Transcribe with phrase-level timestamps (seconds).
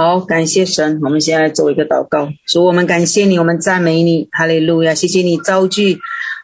[0.00, 1.00] 好，感谢神。
[1.02, 4.94] 我们先来做一个祷告，主，我们感谢你，我们赞美你，哈利路亚！
[4.94, 5.98] 谢谢你召聚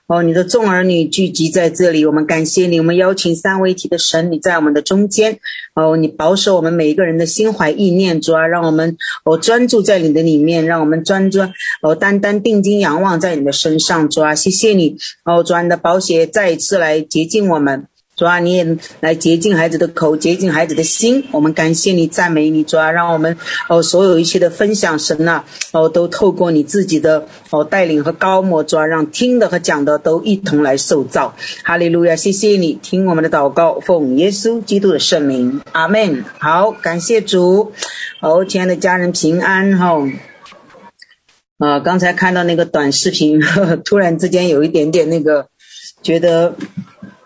[0.08, 2.80] 哦，你的众儿女聚集在这里，我们感谢你。
[2.80, 5.38] 我们邀请三位一体的神，你在我们的中间
[5.76, 17.86] 哦，你保守我们每一个人的心怀意念，主啊，让我们哦专注在你的里面，让我们专专哦单单定睛仰望在你的身上，主啊，谢谢你哦，主啊，你的宝血再一次来洁净我们。
[18.16, 21.24] 主啊，你也来洁净孩子的口，洁净孩子的心。
[21.32, 23.36] 我们感谢你，赞美你，主啊，让我们
[23.68, 31.34] 哦，所有一切的分享，神呐，哦，都透过你自己的哦带领和膏抹，主啊，让听的和讲的都一同来受造。
[31.64, 36.24] 哈利路亚，谢谢你听我们的祷告，奉耶稣基督的圣名，阿门。
[36.38, 37.72] 好，感谢主。
[38.20, 39.98] 哦，亲爱的家人平安哈。
[41.58, 45.48] 啊，刚才看到那个短视频，呵呵，突然之间有一点点那个，
[46.00, 46.54] 觉得。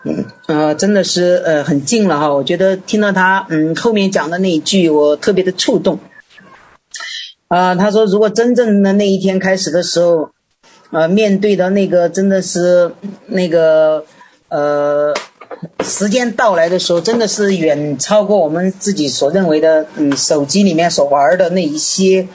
[0.05, 2.33] 嗯，呃，真的是呃很近了哈。
[2.33, 5.99] 我觉得听到他嗯后面讲的那一句，我特别的触动。
[7.47, 10.31] 啊、他说如果真正的那一天开始的时候，
[10.89, 12.91] 呃，面对的那个真的是
[13.27, 14.03] 那个
[14.49, 15.13] 呃
[15.83, 22.27] 时间到来的时候，真的是远超过我们自己所认为的，嗯，手机里面所玩的那一些，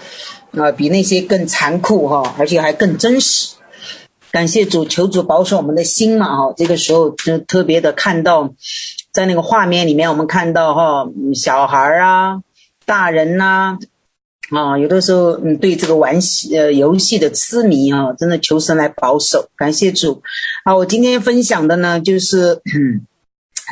[0.52, 3.53] 啊、呃，比那些更残酷哈，而且还更真实。
[4.34, 6.36] 感谢主，求主保守我们的心嘛！
[6.36, 8.52] 哈，这个时候就特别的看到，
[9.12, 12.40] 在那个画面里面，我们看到哈，小孩啊，
[12.84, 13.78] 大人呐，
[14.50, 16.18] 啊，有的时候嗯，对这个玩
[16.52, 19.48] 呃游戏的痴迷啊，真的求神来保守。
[19.56, 20.20] 感谢主，
[20.64, 22.60] 啊，我今天分享的呢，就是。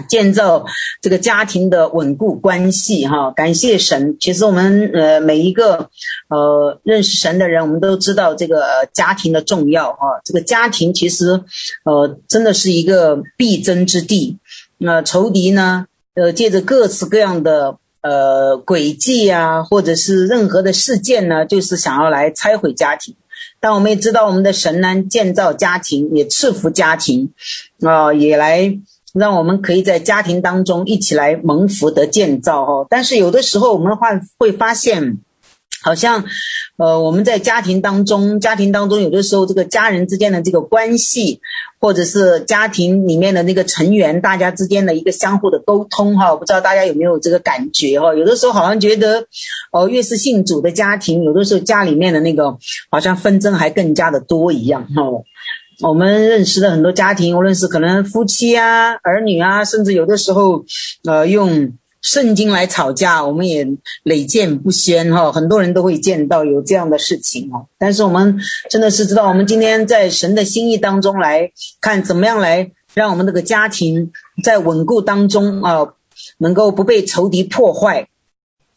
[0.09, 0.65] 建造
[1.01, 4.17] 这个家庭的稳固关系，哈，感谢神。
[4.19, 5.91] 其实我们呃每一个
[6.29, 10.21] 呃认识神的人，我们都知道这个家庭的重要，哈。
[10.25, 11.45] 这个家庭其实
[11.85, 14.39] 呃真的是一个必争之地。
[14.79, 23.15] 那仇敌呢，呃借着各式各样的呃诡计啊，或者是任何的事件呢，就是想要来拆毁家庭。
[23.61, 27.33] 但我们也知道，我们的神呢，建造家庭，也赐福家庭，
[27.83, 28.79] 啊、也来。
[29.15, 34.09] 让我们可以在家庭当中一起来蒙福的建造哦，但是有的时候我们会
[34.39, 35.19] 会发现，
[35.83, 36.25] 好像，
[36.77, 41.41] 呃，我们在家庭当中，家庭当中有的时候这个家人之间的这个关系，
[41.81, 48.15] 或者是家庭里面的那个成员，大家之间的一个相互的沟通哈，不知道大家有没有这个感觉哈？
[48.15, 49.27] 有的时候好像觉得，
[49.73, 52.57] 哦，越是信主的家庭，有的时候家里面的那个
[52.91, 55.03] 好像纷争还更加的多一样哈。
[55.81, 60.65] 我们认识的很多家庭，无论是可能夫妻啊、儿女啊，甚至有的时候，
[61.05, 63.67] 呃，用圣经来吵架，我们也
[64.03, 65.33] 屡见不鲜哈。
[65.33, 67.67] 很多人都会见到有这样的事情哈。
[67.79, 68.39] 但是我们
[68.71, 71.51] 真的是知道，我们今天在神的心意当中来
[71.81, 74.13] 看，怎么样来让我们这个家庭
[74.45, 75.95] 在稳固当中啊，
[76.39, 78.09] 能够不被仇敌破坏。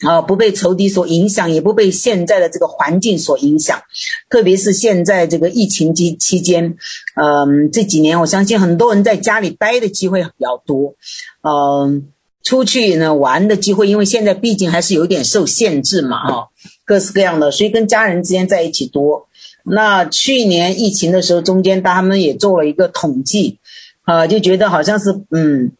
[0.01, 3.81] 啊，不被仇敌所影响，也不被现在的这个环境所影响，
[4.29, 6.75] 特别是现在这个疫情期期间，
[7.15, 10.95] 嗯，这几年我相信很多人在家里待的机会比较多，
[11.41, 12.09] 嗯，
[12.43, 16.49] 出去呢玩的机会，因为现在毕竟还是有点受限制嘛，哈，
[16.83, 19.29] 各式各样的，所以跟家人之间在一起多。
[19.63, 23.59] 那去年疫情的时候，中间他们也做了一个统计，
[24.03, 25.71] 啊，就觉得好像是嗯。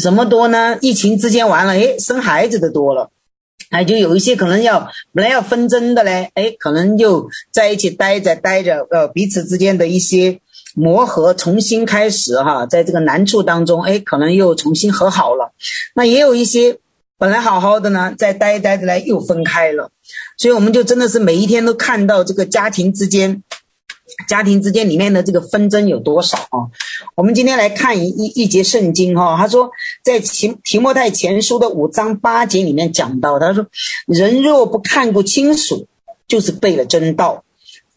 [0.00, 0.78] 什么多呢？
[0.80, 3.10] 疫情之间完了，哎，生孩子的多了，
[3.70, 10.40] 哎，就有一些可能要本来要纷争的嘞，哎，可能就在一起待着待着，呃，彼此之间的一些
[10.74, 15.52] 磨合重新开始哈，在这个难处当中，哎，可能又重新和好了。
[15.94, 16.78] 那也有一些
[17.18, 19.90] 本来好好的呢，在待一待着来又分开了，
[20.38, 23.42] 所以我们就真的是每一天都看到这个家庭之间。
[24.28, 26.70] 家庭之间里面的这个纷争有多少啊？
[27.14, 29.70] 我们今天来看一一一节圣经哈，他说
[30.02, 33.66] 在提提摩太前书的五章八节里面讲到，他说
[34.06, 35.86] 人若不看顾亲属，
[36.28, 37.44] 就是背了真道，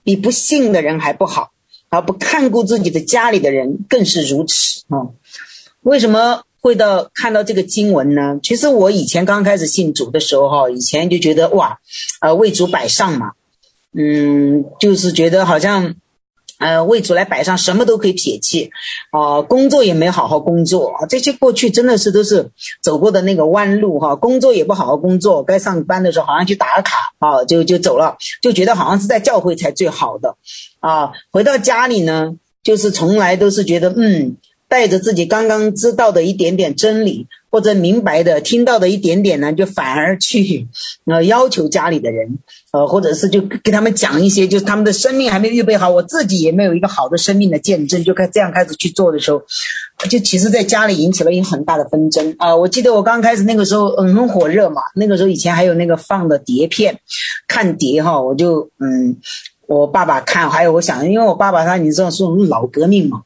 [0.03, 1.51] 比不信的人还不好，
[1.89, 5.09] 而不看顾自己的家里的人更是如此啊。
[5.81, 8.39] 为什么会到看到这个经文呢？
[8.41, 11.79] 其实我以前刚开始信主的时候哈，以前就觉得哇，
[12.21, 13.33] 呃，为主摆上嘛，
[13.93, 15.95] 嗯，就是觉得好像。
[16.63, 18.71] 呃，为主来摆上，什么都可以撇弃，
[19.11, 22.51] 啊、工作也没好好工作，这些过去真的是都是
[22.81, 24.15] 走过的那个弯路哈。
[24.15, 30.37] 工作也不好好工作，该上班的时候好像去打卡啊，就就走了，就觉得好像是在教会才最好的，
[30.79, 34.37] 啊，回到家里呢，就是从来都是觉得嗯，
[34.69, 40.67] 带着自己刚刚知道的一点点真理，或者明白的听到的一点点呢，就反而去
[41.05, 42.39] 呃要求家里的人，
[42.71, 49.39] 呃，或者是就给他们讲一些，就是他们的生命还没预备好，我自己也没有一个好的生命的见证，就开这样开始去做的时候，
[50.09, 56.99] 就其实在家里引起了一个很大的纷争啊、我记得我刚开始那个时候，嗯，很火热嘛，那个时候以前还有那个放的碟片，
[57.47, 59.15] 看碟哈，我就嗯，
[59.67, 63.21] 我爸爸看，还有我想，因为我爸爸他你知道是我们老革命嘛。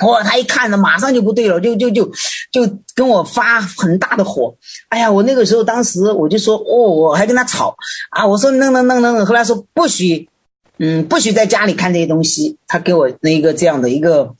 [0.00, 0.22] 哇！
[0.22, 2.04] 他一看呢，马上就不对了，就就就
[2.50, 4.54] 就跟我发很大的火。
[4.88, 7.76] 哎呀，我那个时候当时我就说，哦，我还跟他吵
[8.10, 10.28] 啊，我说弄弄弄弄，后来说不许，
[10.78, 12.58] 嗯，不许在家里看这些东西。
[12.66, 14.34] 他给我那一个这样的一个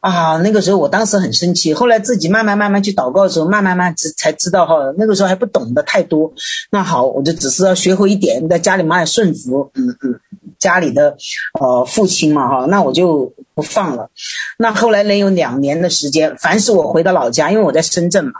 [0.00, 1.72] 啊，那个时候我当时很生气。
[1.72, 6.32] 后来自己慢慢慢慢去祷告的时候，慢慢慢才才知道哈，那个时候还不懂得太多。
[6.70, 10.20] 那好，我就只是要学会一点，在家里嘛也顺服，嗯嗯，
[10.58, 11.16] 家里的
[11.60, 13.32] 呃父亲嘛哈，那我就。
[13.56, 14.10] 不放了，
[14.58, 18.32] 那后来能有两年的时间，凡是我回到老家，因为我在深圳嘛，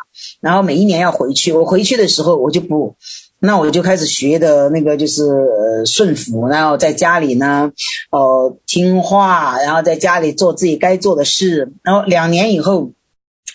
[0.43, 2.95] 然后每一年要回去，我回去的时候我就不，
[3.39, 7.73] 那我就开始学的那个就是呃顺服，然后在家里呢，
[8.11, 12.91] 呃听话，然后在家里做自己该做的事，然后两年以后，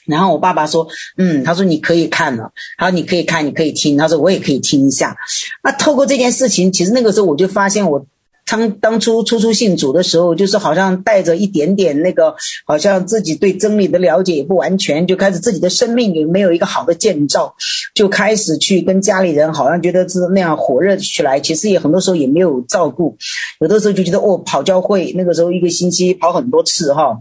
[0.07, 0.87] 然后我爸爸说，
[1.19, 5.15] 嗯，他说你可以看了，他说你可以看，你可以听，他说我也可以听一下，
[5.63, 8.03] 那透过这件事情，其实那个时候我就发现我。
[8.45, 12.35] 当当初初初信主的时候，就是好像带着一点点那个，
[12.65, 17.53] 好像自己对真理的了解也不完全，就开始自己的生命也没有一个好的建造，
[17.95, 21.39] 就开始去跟家里人好像觉得是那样火热起来。
[21.39, 23.15] 其实也很多时候也没有照顾，
[23.61, 27.17] 有的时候就觉得哦，跑教会那个时候一个星期跑很多次哈，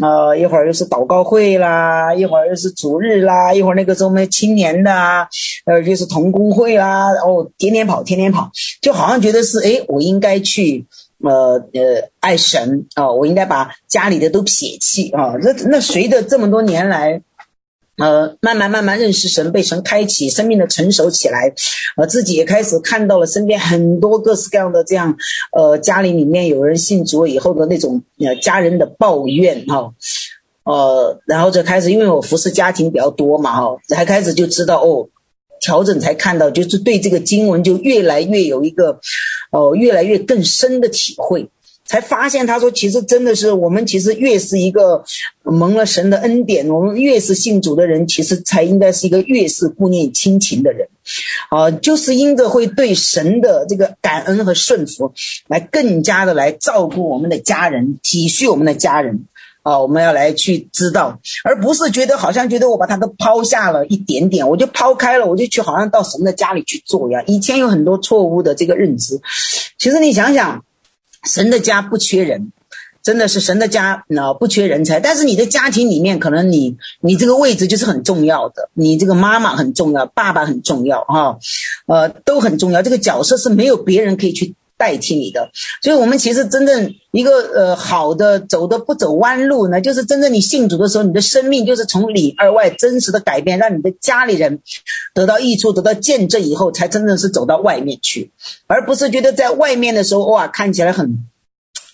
[0.00, 5.26] 呃，一会儿又是祷告会啦，一会儿又是主日啦，一会儿那个时候我们青年的啊，
[5.66, 8.48] 呃，就是同工会啦，哦，天天跑，天天跑，
[8.80, 10.67] 就好像觉得是诶，我应该去。
[11.22, 15.34] 呃呃，爱神啊、我应该把家里的都撇弃啊。
[15.42, 17.22] 那那随着这么多年来，
[17.96, 21.52] 呃，慢慢慢慢认识神，被神开启，生命的成熟起来，
[21.96, 25.16] 呃，自己也开始看到了身边很多各式各样的这样，
[25.52, 29.92] 呃，家里里面有人信主以后的那种呃家人的抱怨哈，
[30.64, 35.08] 呃，然后就开始，因为我服侍家庭比较多嘛哈，才开始就知道哦。
[35.60, 39.00] 调整才看到，就是对这个经文就越来越有一个，
[39.50, 41.48] 哦，越来越更深的体会，
[41.84, 45.04] 才发现他说，其实真的是我们其实越是一个
[45.42, 50.88] 蒙了神的恩典，我们越是信主的人，其实才应该是一个越是顾念亲情的人，
[51.50, 55.12] 啊，就是因着会对神的这个感恩和顺服，
[55.46, 59.24] 来更加的来照顾我们的家人，体恤我们的家人。
[59.68, 67.22] 啊，我们要来去知道，而不是觉得好像觉得我把它都抛下了一点点，我就抛开了，我就去好像到神的家里去做呀。
[67.26, 69.20] 以前有很多错误的这个认知，
[69.78, 70.64] 其实你想想，
[71.24, 72.50] 神的家不缺人，
[73.02, 75.00] 真的是神的家啊，不缺人才。
[75.00, 81.38] 但是你的家庭里面，可能你你这个位置就是很重要的，你这个妈妈很重要，爸爸很重要哈，
[81.86, 82.80] 呃，都很重要。
[82.80, 84.54] 这个角色是没有别人可以去。
[84.78, 85.50] 代替你的，
[85.82, 94.60] 所以我们其实真正一个呃好的走的不走弯路呢，就是真正你信主的时候，你的生命就是从里而外真实的改变，让你的家里人
[95.12, 98.30] 得到益处、得到见证以后，才真正是走到外面去，
[98.68, 101.26] 而不是觉得在外面的时候哇看起来很。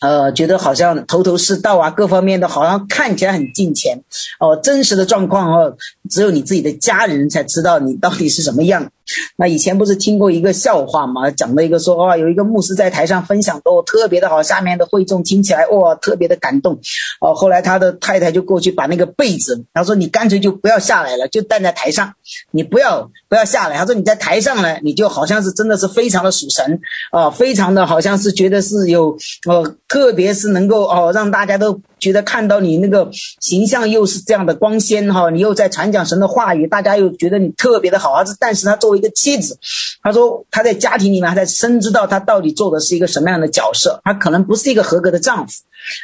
[0.01, 4.03] 呃，觉得好像头头是道啊，各方面的好像看起来很近前
[4.39, 5.79] 哦，真实的状况哦，
[6.11, 8.91] 只有你自己的家人才知道你到底是什么样。
[9.37, 11.31] 那以前不是听过一个笑话吗？
[11.31, 16.81] 讲了一个说，哇，有一个牧师在台上分享都特别的好，下面的会众听起来哇，特别的感动。
[17.21, 22.15] 哦，后来他的太太就过去把那个被子，他说你干脆就不要下来了，就站在台上，
[22.51, 23.77] 你不要不要下来。
[23.77, 29.17] 他说你在台上呢，你就好像是真的是非常的属神啊，非常的好像是觉得是有
[29.49, 29.75] 呃。
[29.87, 33.09] 特别是能够哦，让大家都觉得看到你那个
[33.41, 38.13] 形象又是这样的光鲜哈，你又在传讲神的话语，大家又觉得你特别的好。
[38.13, 39.59] 儿子，但是他作为一个妻子，
[40.03, 45.63] 他说他在家庭里面他在深知道他到底做的是一个什么样的角色，他可能不是一个合格的丈夫，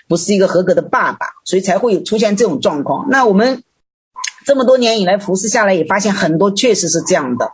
[0.08, 3.08] 不是一个合格的爸爸，所以才会有出现这种状况。
[3.10, 3.62] 那我们
[4.46, 7.52] 这么多年以来服侍下来，也发现很多确实是这样的。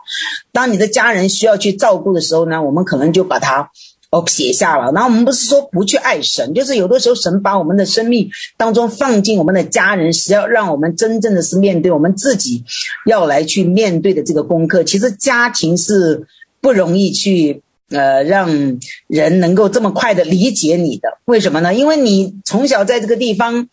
[0.53, 3.69] 当你的家人需要去照顾的时候呢，我们可能就把他。
[4.09, 4.91] 哦，撇下了。
[4.93, 12.63] 然后我们不是说不去爱神，就是有的时候神把我们的生命当中放进我们的家人，是要让我们真正的是面对我们自己
[13.05, 14.85] 要来去面对的这个功课。
[14.85, 16.25] 其实家庭是
[16.61, 21.17] 不容易去呃让人能够这么快的理解你的。
[21.25, 21.73] 为什么呢？
[21.73, 23.67] 因为你从小在这个地方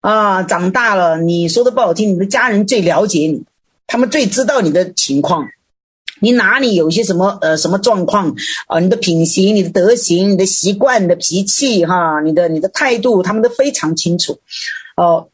[0.00, 3.44] 啊长大了，你说的不好听，你的家人最了解你，
[3.86, 5.48] 他们最知道你的情况。
[6.20, 8.34] 你哪里有些什么呃什么状况
[8.66, 8.78] 啊？
[8.78, 14.38] 你的品行、你的德行、你的习惯、你的脾气哈，你的你的态度，他们都非常清楚，
[14.96, 15.28] 哦。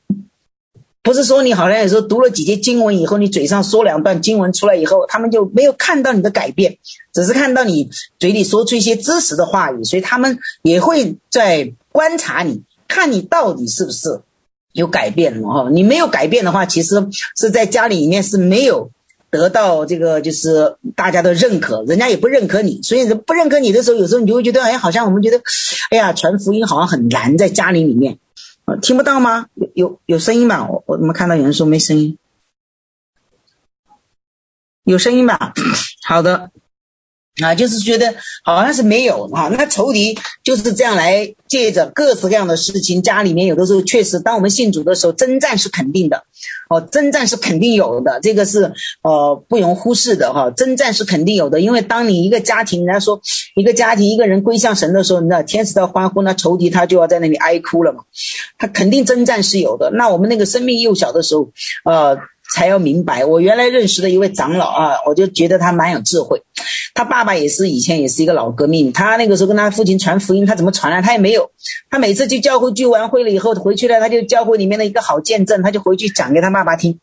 [1.02, 6.78] 不是说你好像有时候读了几节经文以后，你嘴上说两段经文出来以后，他们就没有看到你的改变，
[7.14, 7.88] 只是看到你
[8.18, 14.20] 嘴里说出一些知识的话语，所以他们也会在观察你，看你到底是不是
[14.72, 15.70] 有改变了哈。
[15.70, 18.90] 你没有改变的话，其实是在家里面是没有
[19.36, 25.40] 得到这个就是大家的认可，人家也不认可你，所以不认可你的时候，有时候你就会觉得，哎，好像我们觉得，
[25.90, 28.18] 哎呀，传福音好像很难，在家里里面。
[28.82, 29.46] 听不到吗？
[29.54, 30.66] 有有有声音吧？
[30.68, 32.18] 我我怎么看到有人说没声音？
[34.84, 35.52] 有声音吧？
[36.06, 36.50] 好的。
[37.42, 38.14] 啊，就是觉得
[38.44, 46.24] 好像是没有啊，那仇敌就是这样来借着各式各样的事情，家里面有的时候确实，当我们信主的时候，征战是肯定的，
[46.70, 53.20] 哦，征战是肯定有的，这个是呃不容忽视的哈，征战是肯定有的，因为当你一个家庭，人家说
[53.54, 58.04] 一个家庭一个人归向神的时候，你知道天使在欢呼，那仇敌他就要在那里哀哭了嘛，
[58.56, 59.90] 他肯定征战是有的。
[59.90, 61.50] 那我们那个生命幼小的时候，
[61.84, 62.16] 呃。
[62.54, 66.42] 才要明白，我原来认识的一位长老啊，我就觉得他蛮有智慧。
[66.94, 71.02] 他爸爸也是以前也是一个老革命，他那个时候跟他父亲传福音，他怎么传啊？
[71.02, 71.50] 他也没有。
[71.90, 76.98] 他每次去教会聚完会了以后回去了，他就教会里面的一个好见证，他就回去讲给他爸爸听。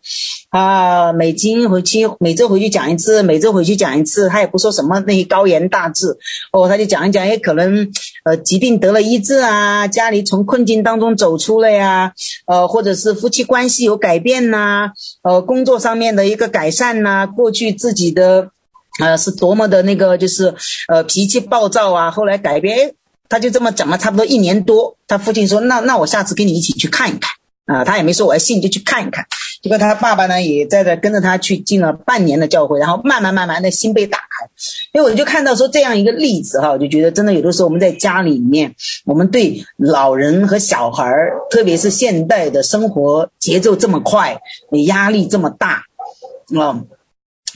[0.50, 6.18] 啊，每经回去，每周回去讲一次，每周回去讲一次，他也不说什么那些高言大志
[6.52, 7.92] 哦，他就讲一讲，也可能
[8.24, 12.14] 呃疾病得了医治啊，家里从困境当中走出了呀，
[12.46, 14.92] 呃，或者是夫妻关系有改变呐、啊，
[15.24, 18.52] 呃，工作上面的一个改善呐、过去自己的
[19.00, 20.54] 呃是多么的那个就是
[20.88, 22.94] 呃脾气暴躁啊，后来改变，
[23.28, 27.32] 他就这么讲了差不多一年多，他父亲说，那那我下次跟你一起去看一看。
[27.66, 29.26] 啊，他也没说我要信，就去看一看。
[29.64, 34.46] 结果他爸爸呢，也在这跟着他去进了半年的教会，然后慢慢慢慢的心被打开。
[34.92, 41.10] 因为我就看到说这样一个例子哈，我就觉得真的有的时候我们在家里面，我们对老人和小孩，
[41.50, 44.38] 特别是现代的生活节奏这么快，
[44.86, 45.86] 压力这么大，
[46.60, 46.84] 啊。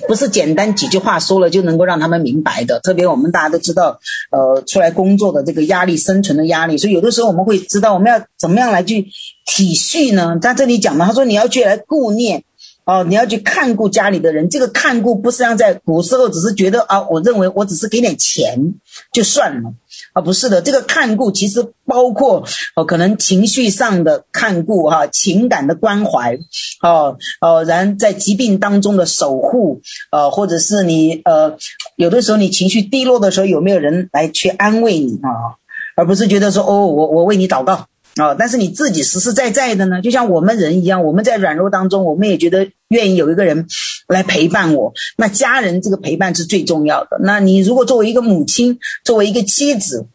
[0.07, 3.99] 不是简单几句话说了就能够让他们明白的，特别我们大家都知道，
[4.31, 9.07] 呃，出来工作的这个压力，生存的压力，所以有的时候我们会知道我们要怎么样来去
[9.45, 10.37] 体恤呢？
[10.41, 12.43] 在这里讲嘛，他说你要去来顾念。
[12.89, 18.75] 哦，你要去看顾家里的人，这个看顾不是像在古时候，只是觉得啊，我认为我只是给点钱
[19.11, 19.73] 就算了
[20.13, 22.43] 啊，不是的，这个看顾其实包括
[22.75, 26.37] 哦，可能情绪上的看顾哈，情感的关怀，
[26.81, 31.57] 哦哦，然在疾病当中的守护，呃，或者是你呃，
[31.95, 35.57] 有的时候你情绪低落的时候，有没有人来去安慰你啊？
[35.95, 37.87] 而不是觉得说哦，我我为你祷告。
[38.17, 38.35] 啊、哦！
[38.37, 43.67] 但是你自己实实在在的呢，就像我们人一样，我们在软弱当中，我们也觉得愿意有一个人
[44.07, 44.93] 来陪伴我。
[45.17, 47.19] 那家人这个陪伴是最重要的。
[47.21, 50.07] 那你如果作为一个母亲，作为一个妻子，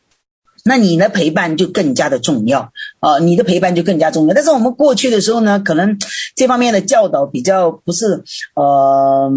[0.65, 4.35] 那你的陪伴就更加的重要啊、你的陪伴就更加重要。
[4.35, 5.99] 但是我们过去的时候呢，可能
[6.35, 9.31] 这方面的教导比较不是，呃，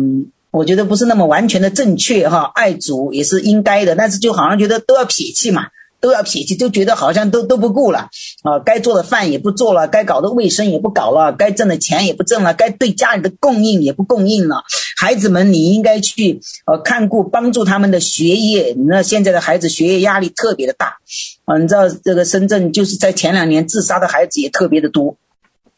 [0.51, 2.51] 我觉得不是那么完全的正确哈。
[2.55, 5.67] 爱主也是应该的，但是就好像觉得都要撇弃嘛。
[5.99, 8.09] 都要脾气，就觉得好像都都不顾了
[8.43, 8.59] 啊！
[8.63, 14.63] 该做的饭也不做了，该搞的卫生也不搞了，该挣的钱也不挣了，该对家里的供应也不供应了。
[14.97, 18.75] 孩子们，你应该去呃看顾，帮助他们的学业。
[18.87, 20.97] 那现在的孩子学业压力特别的大
[21.45, 21.57] 啊！
[21.57, 25.17] 你知道这个深圳就是在前两年自杀的孩子也特别的多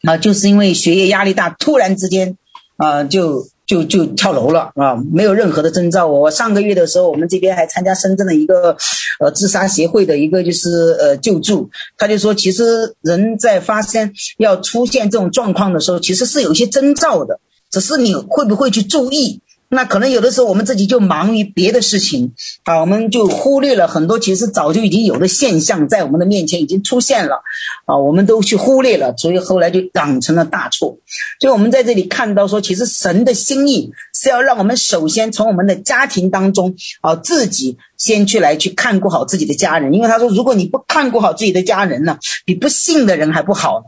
[0.02, 2.36] 啊，就是因为学业压力大，突然之间
[2.78, 3.46] 啊就。
[3.68, 4.96] 就就跳楼了啊！
[5.12, 6.06] 没有任何的征兆。
[6.06, 8.74] 我上个月的时候，我们这边还参加深圳的一个
[9.20, 11.68] 呃自杀协会的一个就是呃救助，
[11.98, 19.42] 他就说，其实人在发生要出现这种状况的时候，其实是有一些征兆的，只是你会不会去注意。
[19.70, 22.32] 那可能有的时候我们自己就忙于别的事情
[22.64, 27.42] 啊，我们就忽略了很多其实早就已经有的现象在我们的面前已经出现了
[27.84, 30.98] 啊，我们都去忽略了，所以后来就养成了大错。
[31.40, 43.86] 所以我们在这里看到说，其实神的心意是要让我们首先从我们的家庭当中啊，自己先去来去看顾好自己的家人，因为他说，如果你不看顾好自己的家人呢，比不信的人还不好呢。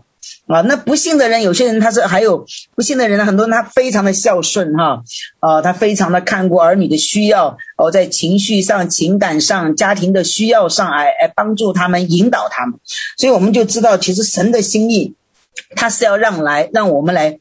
[0.53, 5.03] 啊，那不幸的人，有些人他是还有不幸的人呢，很多人他非常的孝顺哈，
[5.39, 12.81] 啊，他非常的看顾儿女的需要，哦，在情绪上、情感上、家庭的需要上，来来帮助他们、引导他们，
[13.17, 15.15] 所以我们就知道，其实神的心意，
[15.77, 17.39] 他是要让来让我们来。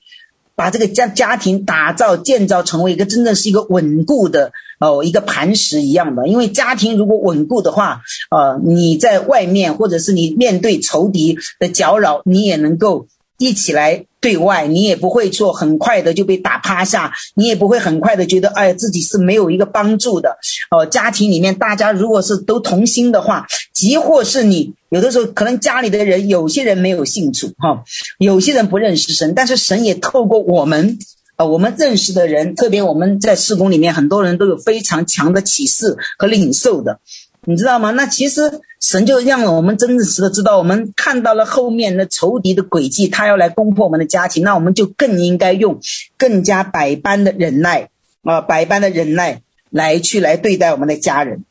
[0.56, 6.28] 把这个家家庭打造建造成为一个真正是一个稳固的哦，一个磐石一样的。
[6.28, 13.08] 因为家庭如果稳固的话，呃，你在外面或者是你面对仇敌的搅扰，你也能够
[13.38, 20.38] 一起来对外，你也不会说很快的就被打趴下，你也不会很快的觉得哎自己是没有一个帮助的。
[20.72, 27.84] 哦，家庭里面大家如果是都同心的话，即或是你有的时候可能家里的人有些人没有信主哈，
[28.18, 30.98] 有些人不认识神，但是神也透过我们。
[31.39, 37.00] 呃，我们认识的人，特别我们在施工里面，很多人都有非常强的启示和领受的，
[37.46, 37.91] 你知道吗？
[37.91, 45.79] 那其实神就让我们真实的知道，我们看到了后面的仇敌的诡计，他要来攻破我们的家庭，那我们就更应该用
[46.17, 47.88] 更加百般的忍耐
[48.24, 51.46] 啊，百般的忍耐来去来对待我们的家人。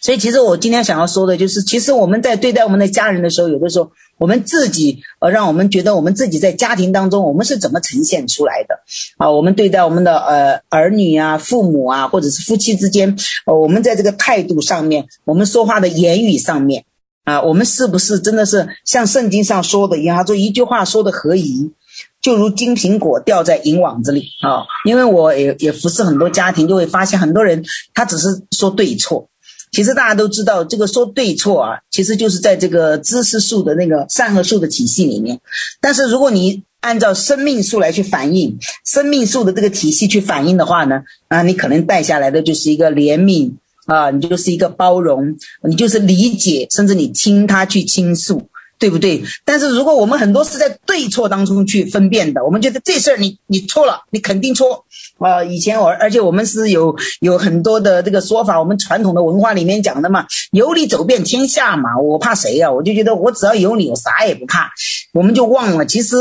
[0.00, 8.80] 所以，其实我今天想要说的就是，其实我们在对待我们的家人的时候，有的时候我们自己呃，让我们觉得我们自己在家庭当中，我们是怎么呈现出来的
[9.16, 9.30] 啊？
[9.30, 16.84] 我们对待我们的呃儿女啊、父母啊，或者是夫妻之间，呃，我们在这个态度上面，我们说话的言语上面
[17.24, 21.72] 啊，我们是不是真的是像圣经上说的一样，说一句话说的合宜，
[22.20, 24.68] 就如金苹果掉在银网子里啊？
[24.84, 29.30] 因为我也也服侍很多家庭，就会发现很多人他只是说对错。
[29.70, 35.40] 其实大家都知道，这个说对错啊，其实就是在这个知识树的那个善恶树的体系里面。
[35.80, 43.52] 但是如果你按照生命树来去反映，生命树的这个体系去反映的话呢，啊，你可能带下来的就是一个怜悯
[43.86, 48.49] 啊，你就是一个包容，你就是理解，甚至你听他去倾诉。
[48.80, 49.22] 对不对？
[49.44, 54.86] 但是如果我们很多是在对错当中去分辨的，我们觉得这事儿你你错了，你肯定错
[55.18, 55.46] 啊、呃！
[55.46, 62.72] 以前我而且我们是有有很多的这个说法，我们传统的文化里面讲的嘛，有理走遍天下嘛，我怕谁呀？
[62.72, 64.70] 我就觉得我只要有理，我啥也不怕。
[65.12, 66.16] 我们就忘了，其实。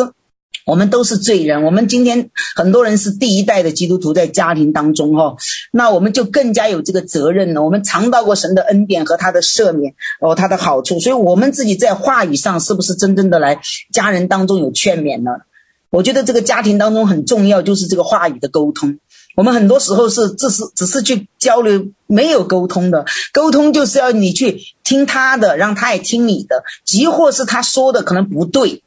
[0.65, 5.35] 我们都是罪人，我们今天很多人是第一代的基督徒，在家庭当中哈，
[5.71, 7.63] 那我们就更加有这个责任了。
[7.63, 13.59] 我们尝到过神的恩典和他的赦免哦，他的好处，所以我们自己在话语上是不是真正的来
[13.91, 15.31] 家人当中有劝勉呢？
[15.89, 18.99] 我觉得这个家庭当中很重要，就是这个话语的沟通。
[19.35, 23.05] 我们很多时候是只是只是去交流，没有沟通的。
[23.33, 28.83] 沟通就是要你去听他的，让他也听你的，即或是他说的可能不对。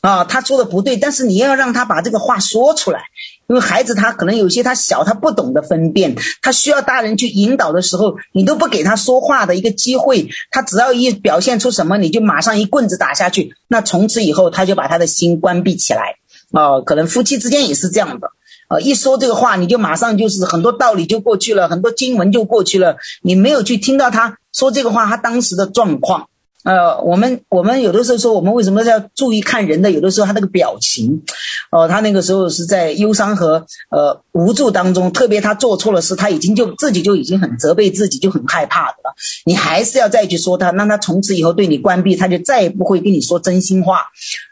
[0.00, 3.00] 啊，他说的不对，但是你要让他把这个话说出来，
[3.48, 16.16] 因为孩子他可能有些他小，他不懂得分辨，他需要大人去引导的时候，你都不给他说话的一个机会，他只要一表现出什么，你就马上一棍子打下去，那从此以后他就把他的心关闭起来。
[16.52, 18.28] 啊，可能夫妻之间也是这样的，
[18.68, 26.28] 啊，一说这个话，你就马上就是很多道理就过去了，很多经文就过去了，你没有去听到他说这个话，他当时的状况。
[26.66, 29.88] 呃，我们我们有的时候说，我们为什么要注意看人的？
[29.88, 31.22] 有的时候他那个表情，
[31.70, 39.14] 哦、他那个时候是在忧伤和呃无助当中，特别他做错了事，他已经就自己就已经很责备自己，就很害怕的了。
[39.44, 44.02] 你还是要再去说他，让他从此以后对你关闭，他就再也不会跟你说真心话。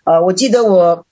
[0.05, 1.05] 呃，我记得我。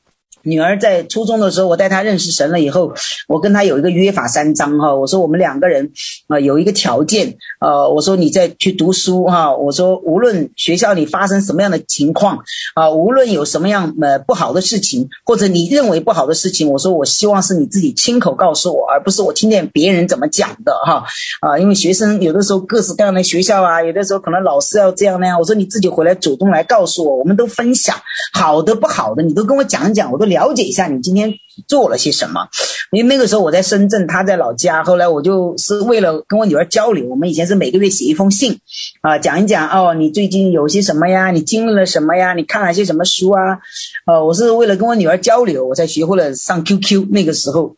[0.45, 2.93] 女儿在初中的时候，我带她认识神了以后，
[3.29, 4.95] 我跟她有一个约法三章哈。
[4.95, 5.93] 我说我们两个人
[6.29, 9.55] 啊有一个条件，呃，我说你再去读书哈。
[9.55, 12.39] 我说无论学校里发生什么样的情况
[12.75, 21.05] 啊，无论有什么样呃不好的事情，或者你认为不好的事情，我说我希望是你自己亲口告诉我，而不是我听见别人怎么讲的哈。
[21.41, 25.39] 啊，因为学生有的时候各式各样的学校啊，有的时候可能老师要这样那样。
[25.39, 27.97] 我说你自己回来主动来告诉我，我们都分享
[28.33, 30.32] 好的不好的，你都跟我讲讲，我都。
[30.33, 31.33] 了解一下你今天
[31.69, 32.49] 做了些什么，
[32.91, 34.83] 因为那个时候我在深圳，他在老家。
[34.83, 38.59] 后来我就是为了跟我女儿交流，我们以前是每个月写一封信，
[39.03, 41.31] 啊，讲一讲哦，你最近有些什么呀？
[41.31, 42.35] 你经历了什么呀？
[42.35, 43.59] 你看了些什么书啊？
[44.07, 47.09] 呃，我是为了跟我女儿交流，我才学会了上 QQ。
[47.11, 47.77] 那个时候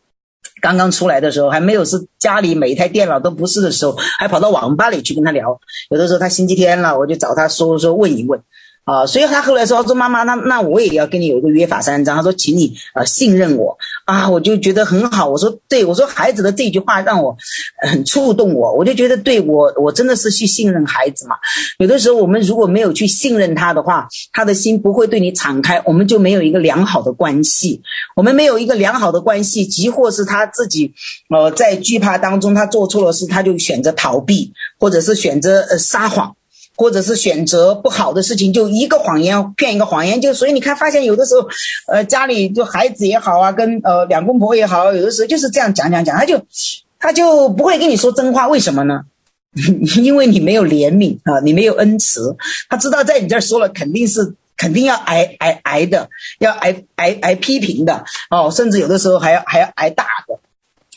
[0.61, 5.59] 刚刚出来的时候，还没有是家里每一台电脑都不是的时候，还跑到网吧里去跟他聊。
[5.89, 8.41] 有的时候他星期天了，我就找他说说问一问。
[8.85, 12.15] 啊，所以他后来说说妈妈，那那我也要跟你有一个约法三章。
[12.15, 15.27] 他说，请你呃信任我啊，我就觉得很好。
[15.27, 17.35] 我说对，我说孩子的这句话让我
[17.81, 21.35] 很触动我，我就觉得对我我真的是去信任孩子嘛。
[21.79, 27.81] 有的时候我们如果没有去信任他的话，他的心不会对你敞开，我们就没有一个良好的关系。
[28.15, 30.93] 我们没有一个良好的关系，即或是他自己
[31.35, 36.35] 呃在惧怕当中，他做错了事，他就选择逃避，或者是选择呃撒谎。
[36.75, 41.47] 或者是选择不好的事情，就一个谎言骗一个谎言，就所以你看，发现有的时候，
[41.87, 46.41] 呃，家里就孩子也好啊，跟呃两公婆也好，有的时候就是这样讲讲讲，他就
[46.99, 49.01] 他就不会跟你说真话，为什么呢？
[50.03, 52.35] 因为你没有怜悯啊，你没有恩慈，
[52.67, 56.09] 他知道在你这儿说了，肯定是肯定要挨挨挨的，
[56.39, 60.39] 要挨挨挨批评的哦，甚至有的时候还要还要挨打的。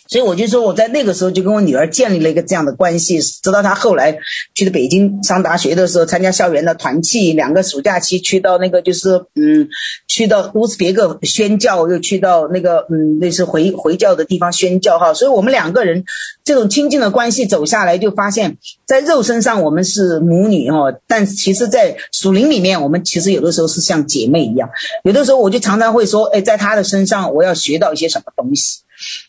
[0.09, 4.19] 所以我就说，我在那个时候就跟我女儿建立了一个这样的关系，直到她后来
[4.55, 9.69] 去了北京上大学的时候，参加校园的团契，两个暑假期去到那个就是嗯，
[10.07, 15.13] 去到乌兹别克宣教，又去到那个嗯，那是回回教的地方宣教哈。
[15.13, 16.03] 所以我们两个人
[16.43, 24.71] 这种亲近的关系走下来，就发现，在肉身上我们是母女哈，但其实，在属灵里面，我们其实有的时候是像姐妹一样。
[25.05, 28.81] 有的时候我就常常会说，哎，在她的身上，我要学到一些什么东西。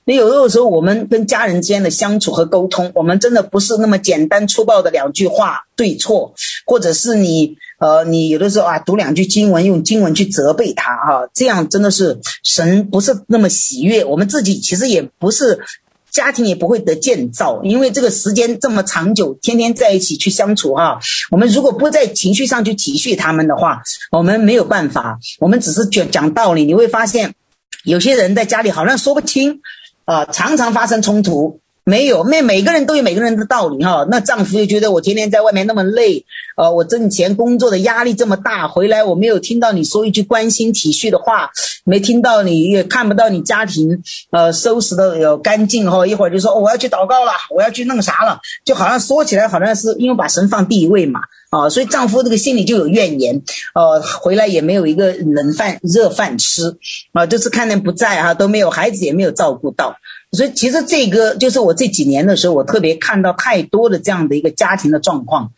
[0.06, 6.34] 那有的时候，我们跟家人之间的相处和沟通，我们真的不是那么简单粗暴的两句话对错，
[6.66, 14.04] 或者是你呃，你有的时候啊，读两句经文，用经文去责备他哈、啊，这样真的是神不是那么喜悦。
[14.04, 15.60] 我们自己其实也不是
[16.12, 27.36] 家庭，也不会得建造，因为这个时间这么长久，天天在一起去相处哈、我们如果不在情绪上去体恤他们的话，我们没有办法，我们只是讲讲道理，你会发现。
[27.84, 29.62] 有些人在家里好像说不清，
[30.06, 31.60] 啊，常常发生冲突。
[31.90, 34.06] 没有，每每个人都有每个人的道理哈。
[34.12, 36.24] 那丈夫就觉得我天天在外面那么累，
[36.56, 41.50] 呃，我挣钱工作的压力这么大，回来我没有听到你说一句关心体恤的话，
[41.84, 46.06] 没听到你也看不到你家庭呃收拾的有干净哈。
[46.06, 51.22] 一会儿就说，我要去祷告了，我要去弄啥了，就好像说起来好像是因为把神放第一位嘛。
[51.50, 53.42] 啊，所以丈夫这个心里就有怨言，
[53.74, 56.78] 呃，回来也没有一个冷饭热饭吃，
[57.12, 59.96] 啊，就是看人不在哈，都没有孩子也没有照顾到，
[60.32, 65.52] 所以其实这个就是我这几年的时候，我特别看到太多的这样的一个家庭的状况，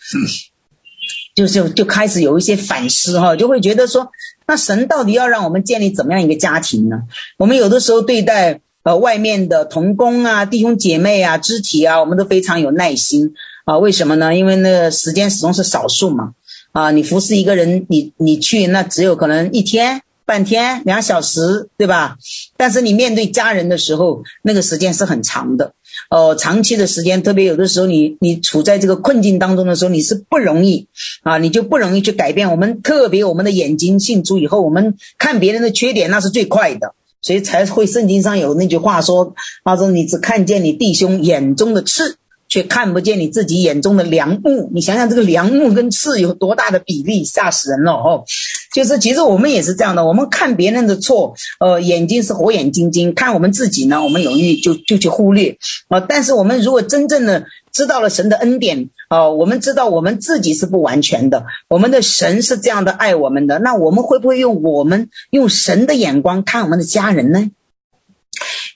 [1.35, 4.11] 就是就开始有一些反思哈，就会觉得说，
[4.47, 7.03] 那神到底要让我们建立怎么样一个家庭呢？
[7.37, 13.33] 我们有的时候对待呃外面的同工啊、弟兄姐妹啊、肢体啊，我们都非常有耐心。
[13.63, 14.35] 啊，为什么呢？
[14.35, 16.33] 因为那个时间始终是少数嘛。
[16.71, 20.01] 啊，你服侍一个人，你你去那只有可能一天、
[20.31, 22.15] 半天、两小时，对吧？
[22.55, 25.73] 但是你面对家人的时候，那个时间是很长的。
[26.09, 30.87] 哦，长期的时间，特别有的时候你你处在这个困境当中的时候，你是不容易
[31.23, 32.49] 啊，你就不容易去改变。
[32.49, 42.15] 我们特别我们的眼睛信主以后，我们看别人的缺点那是最快的，所以才会圣经上有那句话说：“他说你只看见你弟兄眼中的刺。”
[42.51, 48.25] 却看不见你自己眼中的梁木，你想想这个梁木跟刺有多大的比例，吓死人了哦！
[48.73, 56.01] 就是其实我们也是这样的，我们看别人的错，呃，眼睛是火眼金睛，看我们自己呢，我们容易就就去忽略啊、呃。
[56.01, 67.49] 但是我们如果真正的知道了神的恩典啊、呃，我们知道我们自己是不完全的，我们的神是这样的爱我们的，那我们会不会用我们用神的眼光看我们的家人呢？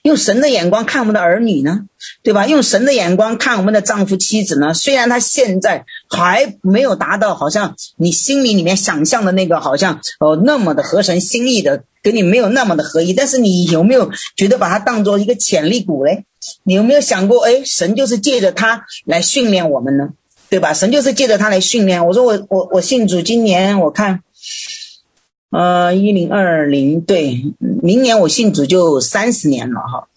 [0.06, 1.80] 用神的眼光看我们的儿女呢，
[2.22, 2.46] 对吧？
[2.46, 4.72] 用神的眼光看我们的丈夫妻子呢？
[4.72, 13.12] 虽然他现在还没有达到，好像你心里里面想象的那个，好像哦那么的合神心意的，跟你没有那么的合一。
[13.12, 16.24] 但是你有没有觉得把他当做一个潜力股嘞？
[16.62, 20.10] 你有没有想过，哎，神就是借着他来训练我们呢，
[20.48, 20.72] 对吧？
[20.72, 22.06] 神就是借着他来训练。
[22.06, 24.20] 我说我我我信主，今年我看。
[25.50, 27.40] 呃，一零二零，对，
[27.82, 30.08] 明年我信主就三十年了哈。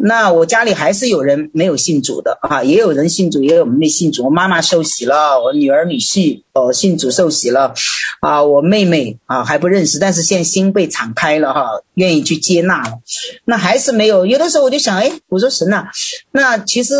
[0.00, 4.24] 那我家里还是有人没有信主的啊，也有人信主，也有没信主。
[4.24, 7.74] 我妈妈受洗了，我女儿女婿哦信主受洗了，
[8.20, 13.00] 啊，我妹妹啊还不认识，但是现在心被敞开了哈，愿意去接纳了。
[13.44, 15.88] 那还是没有，有的时候我就想，哎，我说神呐，
[16.30, 16.94] 那其实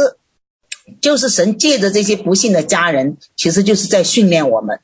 [1.00, 4.78] 就是神借着这些不信的家人，其实就是在训练我们。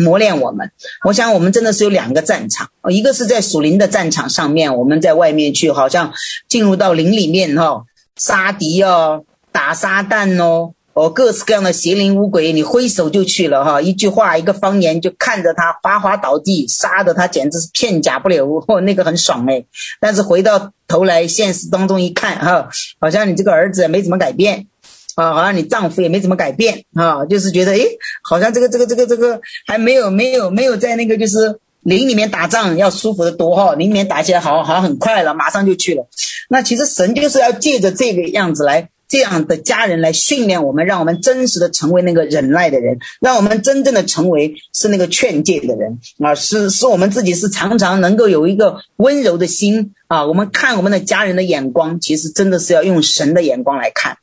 [0.00, 0.70] 磨练我们，
[1.04, 6.12] 我想我们真的是有两个战场，一个是在属灵的战场上面，我们在外面去，好像
[6.48, 7.84] 进入到灵里面哈，
[8.16, 19.64] 杀敌哦，打撒旦哦，哦，各式各样的邪灵污鬼，你挥手就去了哈，一句话一个方言就看着他哗哗倒地，杀得他简直是片甲不留，哦，那个很爽哎，
[20.00, 22.68] 但是回到头来现实当中一看哈，
[23.00, 24.66] 好像你这个儿子没怎么改变。
[25.16, 27.86] 啊，好像你丈夫也没怎么改变啊，就是觉得诶，
[28.22, 36.06] 好像这个这个这个这个还没有没有没有在那个就是林里面打仗要舒服得多哈，林里面打起来好好像很快了，马上就去了。
[36.48, 50.26] 那其实神就是要借着这个样子来这样的家人来训练我们，让我们真实的成为那个忍耐的人，让我们真正的成为是那个劝诫的人啊，是是我们自己是常常能够有一个温柔的心啊。
[50.26, 54.18] 我们看我们的家人的眼光，其实真的是要用神的眼光来看。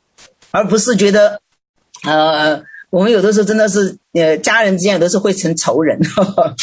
[0.50, 1.40] 而不是觉得，
[2.04, 5.98] 呃，我们有的时候真的是，呃，家人之间有的时候会成仇人。
[6.02, 6.54] 呵 呵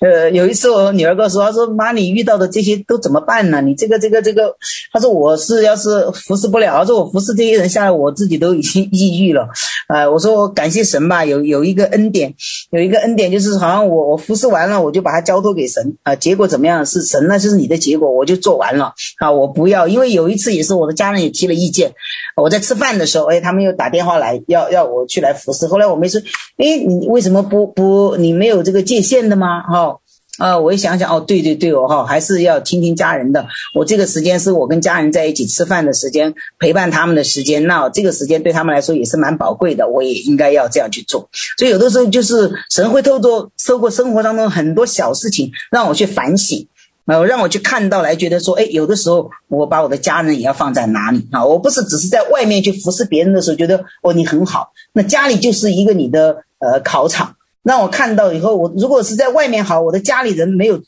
[0.00, 3.60] 呃，有一次我女儿跟我说，她说：“妈，你遇到的这些都怎么办呢？
[3.60, 4.56] 你这个、这个、这个，
[4.92, 9.48] 她说我是要是服侍不了，她说我服侍这些人下来，我自己都已经抑郁了。
[9.88, 12.34] 呃，我说我感谢神吧，有有一个恩典，
[12.70, 16.84] 有一个恩典就是好像我我服侍完了，我就把它交托给神啊，结果怎么样？
[16.86, 21.92] 是神，那就是你的结果，我就做完了啊，我不要，因为有一次也是我的家人也提了意见，
[22.36, 26.20] 我在吃饭的时候，哎，他们又打电话来要要我去来服侍，后来我没说，
[26.56, 29.62] 哎，你为什么不不你没有这个界限的吗？
[29.62, 30.00] 哈、哦。
[30.36, 33.46] 啊，我一想想，哦，对对对，哦哈，还是要听听家人的。
[33.72, 37.64] 我这个时间是我跟家人在一起吃饭的时间，陪伴他们的时间。
[37.68, 41.28] 那这个时间对他们来说也是蛮宝贵的，我也应该要这样去做。
[41.56, 46.66] 所以有的时候就是神会透过透过生活当中很多小事情让我去反省，
[47.06, 51.44] 呃，让我去看到来觉得说，哎，有的时候我把我的家人也要放在哪里啊？
[51.44, 57.36] 我不是只是在外面去服侍别人的时候觉得哦你很好，那家里就是一个你的呃考场。
[57.62, 60.82] 让我看到以后，我如果是在外面好，我的家里人没有，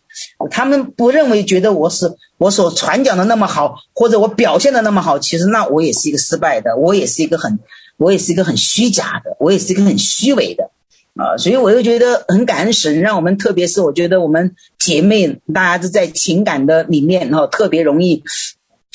[0.51, 7.59] 他们不认为觉得我是我所传讲的那么好，或者我表现的那么好，其实那我也是一个失败的，我也是一个很，
[7.97, 10.71] 我也是一个很虚假的，我也是一个很虚伪的，
[11.17, 18.23] 啊，所以我又觉得很感恩神，让我们特别是我觉得我们姐妹大家都在情感的里面哈，特别容易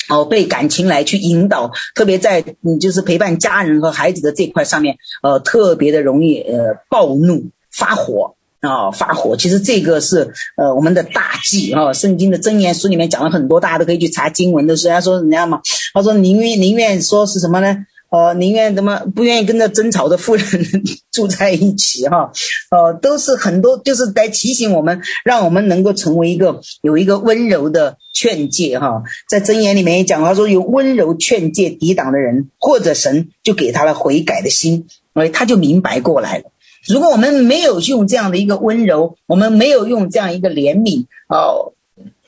[0.08, 7.50] 哦被感情来去引导，特别在你就是陪伴家人和孩子的这块上面，呃，特别的容易呃暴怒。
[7.74, 9.34] 发火啊、发火！
[9.34, 15.62] 其实这个是呃我们的大忌啊、圣经的箴言书里面讲了很多，大家都可以去查经文的时候，他说人家嘛，
[15.94, 17.78] 他说宁愿宁愿说是什么呢？
[18.12, 20.46] 呃，宁愿怎么不愿意跟着争吵的妇人
[21.10, 22.30] 住在一起哈？
[22.70, 29.02] 呃，都是很多就是在提醒我们，让我们能够成为一个有一个温柔的劝诫哈。
[29.30, 36.44] 在箴言里面也讲，他说有温柔劝诫抵挡的人，或者神就给他了悔改的心，哎，他就明白过来了。
[36.86, 41.72] 如果我们没有用这样的一个温柔，我们没有用这样一个怜悯，哦，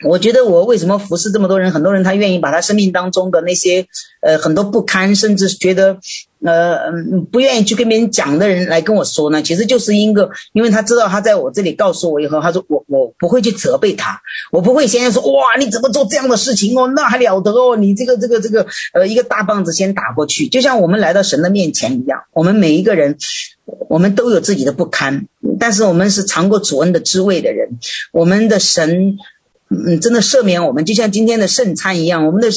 [0.04, 1.72] 我觉得我为什么服侍这么多人？
[1.72, 3.86] 很多人他愿意把他生命当中的那些，
[4.20, 5.98] 呃，很多不堪，甚至觉得。
[6.46, 6.92] 呃，
[7.32, 14.20] 不愿意去跟别人讲的人来跟我说呢，其实就是一个，因为他知道他在我这里告诉我以后，他说我我不会去责备他，
[14.52, 23.16] 我不会先说哇你怎么做这样的事情哦，那还了得哦，你这个这个这个呃一个大棒子先打过去，就像我们来到神的面前一样，我们每一个人，
[23.88, 25.26] 我们都有自己的不堪，
[25.58, 27.78] 但是我们是尝过主恩的滋味的人，
[28.12, 29.16] 我们的神，
[29.86, 32.48] 嗯，真的赦免我们，就像今天的圣餐一样，我们的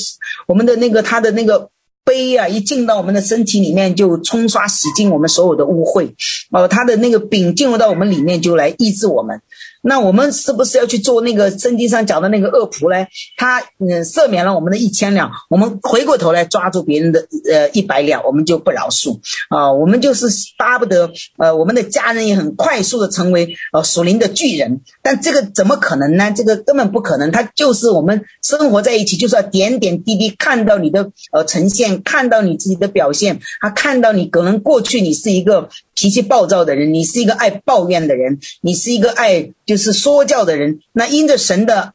[0.48, 1.70] 我们的那个他的那个。
[2.08, 6.10] 杯啊，一进到我们的身体里面，就冲刷洗净我们所有的污秽。
[6.52, 9.42] 哦，他的那个饼进入到我们里面，就来医治我们。
[9.82, 13.08] 那我们是不是要去做那个圣经上讲的那个恶仆呢？
[13.38, 19.72] 他嗯赦免了我们的一千两，我们回过头来抓住别人的呃一百两，我们就不饶恕啊！
[19.72, 26.32] 我们就是巴不得呃我们的家人也很快速的成为呃属灵的巨人，但这个怎么可能呢？
[26.36, 27.32] 这个根本不可能。
[27.32, 40.80] 他就是我们生活在一起，就是要点点滴滴看到你的呃呈现，看到你自己的表现，他看到你可能过去你是一个脾气暴躁的人，你是一个爱抱怨的人，你是一个爱就是说教的人。
[40.94, 41.94] 那因着神的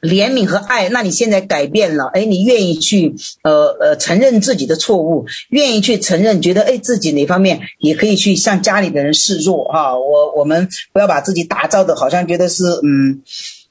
[0.00, 9.98] 怜悯和爱，那你现在改变了，哎，你愿意去呃呃承认自己的错误，愿意去承认，觉得哎自己哪方面也可以去向家里的人示弱哈。
[9.98, 13.20] 我我们不要把自己打造的好像觉得是嗯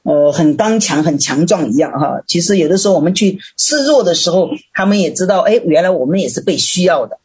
[0.03, 2.21] 呃很刚强很强壮一样哈。
[2.27, 7.17] 其实有的时候我们去示弱的时候，他们也知道哎，原来我们也是被需要的。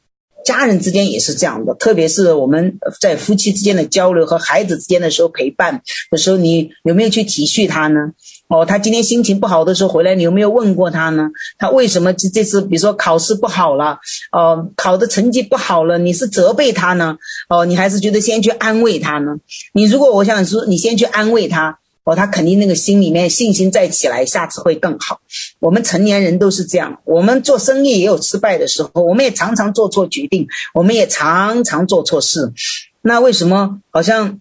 [0.45, 8.13] 家人之间也是这样的，特别是我们在夫妻之间的交流和孩子之间的时候陪伴的时候，你有没有去体恤他呢？
[8.49, 11.31] 哦，他今天心情不好的时候回来，你有没有问过他呢？
[11.59, 13.99] 他为什么这这次比如说考试不好了，
[14.33, 17.17] 哦，考的成绩不好了，你是责备他呢？
[17.49, 19.37] 哦，你还是觉得先去安慰他呢？
[19.73, 21.79] 你如果我想说，你先去安慰他。
[22.05, 25.23] 哦，他肯定那个心里面信心再起来，下次会更好。
[25.59, 32.53] 我们成年人都是这样，我们做生意也有失败的时候，我们也常常做错决定，我们也常常做错事。
[33.01, 34.41] 那为什么好像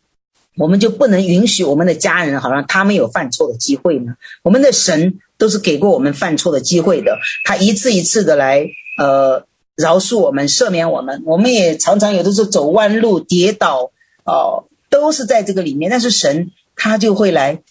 [0.58, 4.16] 我们就不能允许我们的家人好像他们有犯错的机会呢？
[4.44, 8.68] 我们的神都是给过我们犯错的机会的，他一次一次的来
[9.00, 9.46] 呃
[9.78, 11.24] 饶恕我们、赦免我们。
[11.26, 13.92] 我们也常常有的时候走弯路、跌倒，
[14.26, 15.90] 哦，都是在这个里面。
[15.90, 16.52] 但是神。
[16.76, 17.62] 他就会来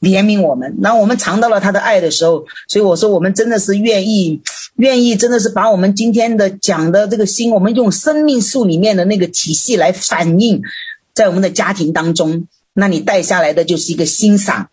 [0.00, 4.40] 怜悯我们，那我们尝到了他的爱的时候，所以我说我们真的是愿意，
[4.74, 10.60] 愿意真的是把我们今天的讲的这个心，我们用生命树里面的那个体系来反映
[11.14, 14.70] 在我们的家庭当中，那你带下来的就是一个欣赏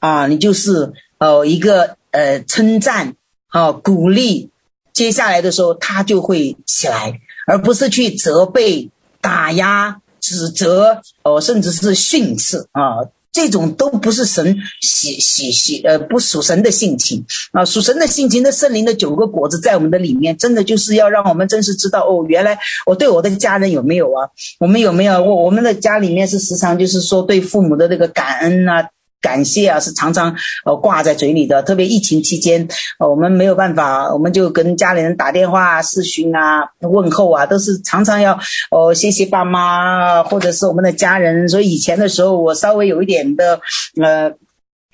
[0.00, 3.14] 啊，你就是呃一个呃称赞
[3.48, 4.50] 啊鼓励，
[4.92, 13.06] 接下来的时候他就会起来，而不是去责备、打压、指责，哦、呃，甚至是训斥啊。
[13.34, 24.30] 这种都不是神喜喜喜呃不属神的性情啊，属神的性情那圣灵的九个果子在我们的里面，真的就是要让我们真实知道哦，原来我对我的家人有没有啊？
[24.60, 28.88] 我们有没有我我们的家里面是时常就是说对父母的那个感恩啊。
[29.24, 31.62] 感谢啊，是常常呃挂在嘴里的。
[31.62, 38.38] 特别疫情期间，呃，我们没有办法，我们就跟家里人打电话、视讯啊、问候啊，都是常常要
[38.70, 41.48] 哦谢谢爸妈或者是我们的家人。
[41.48, 43.58] 所以以前的时候，我稍微有一点的
[44.02, 44.30] 呃。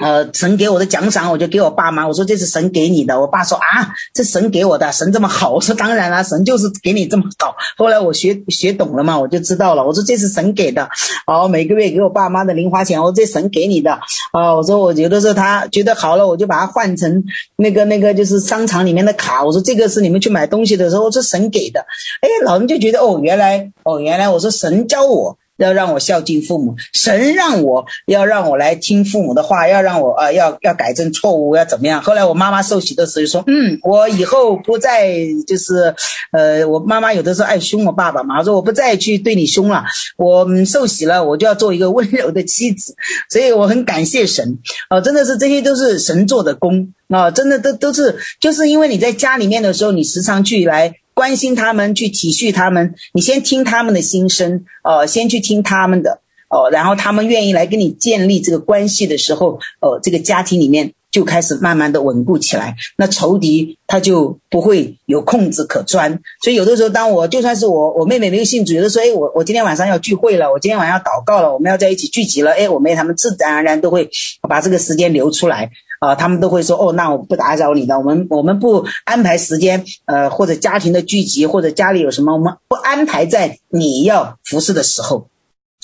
[0.00, 2.08] 呃，神给我的奖赏，我就给我爸妈。
[2.08, 3.20] 我说这是神给你的。
[3.20, 5.50] 我爸说啊，这神给我的，神这么好。
[5.50, 7.54] 我说当然了，神就是给你这么好。
[7.76, 9.86] 后来我学学懂了嘛，我就知道了。
[9.86, 10.88] 我说这是神给的，
[11.26, 13.92] 哦，每个月给我爸妈的零花钱，我说这神给你的。
[14.32, 17.22] 啊，我说我有的时候他觉得好了，我就把它换成
[17.56, 19.44] 那个那个就是商场里面的卡。
[19.44, 21.80] 我说这个是你们去买东西的时候，我说神给的。
[22.22, 25.36] 哎，老人就觉得哦，原来哦，原来我说神教我。
[25.60, 32.02] 要让我孝敬父母，神让我要让我来听父母的话，要让我啊要要改正错误，要怎么样？
[32.02, 35.14] 后来我妈妈受洗的时候说，嗯，我以后不再
[35.46, 35.94] 就是，
[36.32, 39.84] 呃，我妈妈有的时候爱凶我爸爸嘛，说我不再去对你凶了，
[40.16, 42.94] 我受洗了，我就要做一个温柔的妻子，
[43.28, 50.94] 所以我很感谢神，哦，真的是这些都是神做的工啊，真的都都是就是因为你在家里面的时候，你时常去来。
[51.20, 66.20] 关心他们，去体恤他们，你先听他们的心声，呃，先去听他们的，哦，然后他们愿意来跟你建立这个关系的时候，呃，这个家庭里面就开始慢慢的稳固起来，那仇敌他就不会有空子可钻。
[66.42, 74.08] 所以有的时候，当我就算是我我妹妹没有信主，有的时候，哎，我我今天晚上要聚会了，我今天晚上要祷告了，我们要在一起聚集了，哎，我妹他们自然而然都会
[74.48, 75.70] 把这个时间留出来。
[76.00, 85.28] 啊，他们都会说哦，那我不打扰你了，我们我们不安排时间，呃，或者家庭的聚集，或者家里有什么，我们不安排在你要服侍的时候。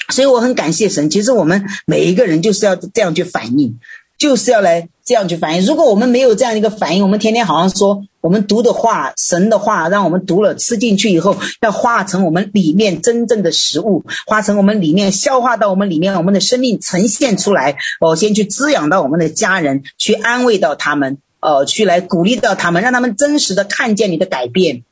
[0.08, 3.78] 所以我很感谢神，其实我们每一个人就是要这样去反应。
[4.18, 5.66] 就是要来这样去反应。
[5.66, 17.76] 如果我们没有这样一个反应，我们天天好像说我们读的话，神的话，让我们读了吃进去以后，要化成我们里面真正的食物，化成我们里面消化到我们里面，我们的生命呈现出来。
[18.00, 24.82] 哦，先去滋养到我们的家人，去安慰到他们，呃，去来鼓励到他们，让他们真实的看见你的改变，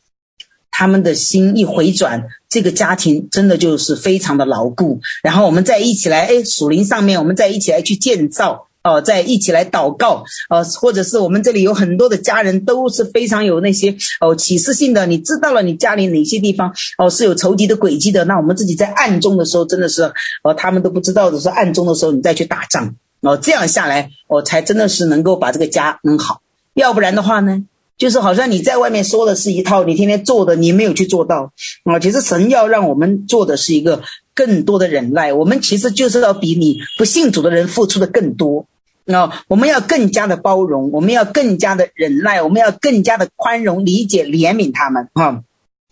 [0.71, 5.01] 他们的心一回转，这个家庭真的就是非常的牢固。
[5.23, 8.69] 然后我们再一起来，哎，属灵上面，我们再一起来去建造。
[8.85, 20.03] 哦，在一起来祷告，呃，或者是我们这里有很多的家人都是非常有那些哦启示性的，你知道了你家里哪些地方哦是有仇敌的诡计的，那我们自己在暗中的时候真的是
[20.43, 26.43] 哦他们都不知道的是，暗中的时候你再去打仗哦，这样下来哦才真的是能够把这个家弄好，
[26.75, 27.65] 要不然的话呢，
[27.97, 34.03] 就是好像你在外面说的是一套，你天天做的你没有去做到啊，其实神要让我们做的是一个
[34.35, 38.67] 更多的忍耐，我们其实就是要比你不信主的人付出的更多。
[39.05, 45.43] 那、我们要更加的包容，我们要更加的忍耐，我们要更加的宽容、理解、怜悯他们啊、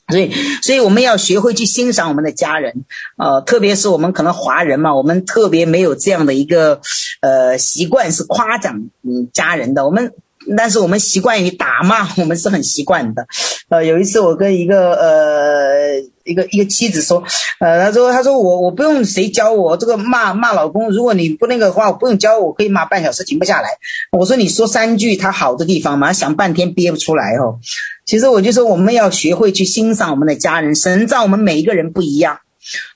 [0.09, 2.85] 所以，所以我们要学会去欣赏我们的家人，
[3.16, 6.81] 呃，特别是我们可能华人嘛，我们特别没有这样的一个
[7.20, 10.12] 呃习惯是夸奖嗯家人的，我们。
[10.57, 13.29] 但是我们习惯于打骂，我们是很习惯的。
[13.68, 17.22] 呃，有一次我跟一个呃一个一个妻子说，
[17.58, 23.68] 呃，他说他说我我不用谁教我这个骂骂老公，如果你不那个的话，我不用教我，我可以骂半小时停不下来。
[24.12, 27.58] 我说你说三句他好的地方嘛，想半天憋不出来哦。
[28.04, 32.38] 其实我就说我们要学会去欣赏我们的家人，神造我们每一个人不一样。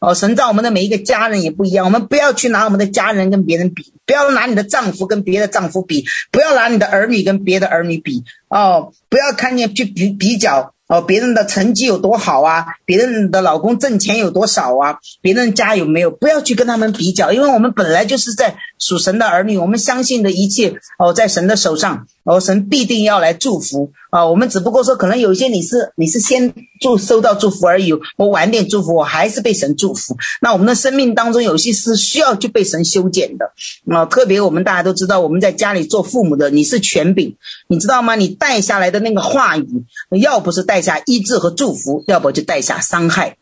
[0.00, 10.72] 哦，神造我们的每一个家人也不一样，我们不要去拿我们的家人跟别人比，不要拿你的丈夫跟别的丈夫比，不要拿你的儿女跟别的儿女比，哦，不要看见去比比较。
[10.88, 12.64] 哦，别人的成绩有多好啊？
[12.84, 14.98] 别人的老公挣钱有多少啊？
[15.20, 16.10] 别人家有没有？
[16.12, 24.24] 不要去跟他们比较，因为我们本来就是在属神的儿女，我们相信的一切哦，在神的手上，哦，神必定要来祝福啊。
[24.24, 30.16] 我们只不过说，可能有一些你是你是先祝收到祝福而已，我晚点祝福，我还是被神祝福。
[30.40, 33.52] 那我们的生命当中有些是需要去被神修剪的
[33.92, 34.06] 啊。
[34.06, 37.34] 特别我们大家都知道，我们在家里做父母的，你是权柄，
[37.68, 38.14] 你知道吗？
[38.14, 39.84] 你带下来的那个话语，
[40.22, 40.76] 要不是带。
[40.86, 43.38] 下医治和祝福，要不就带下伤害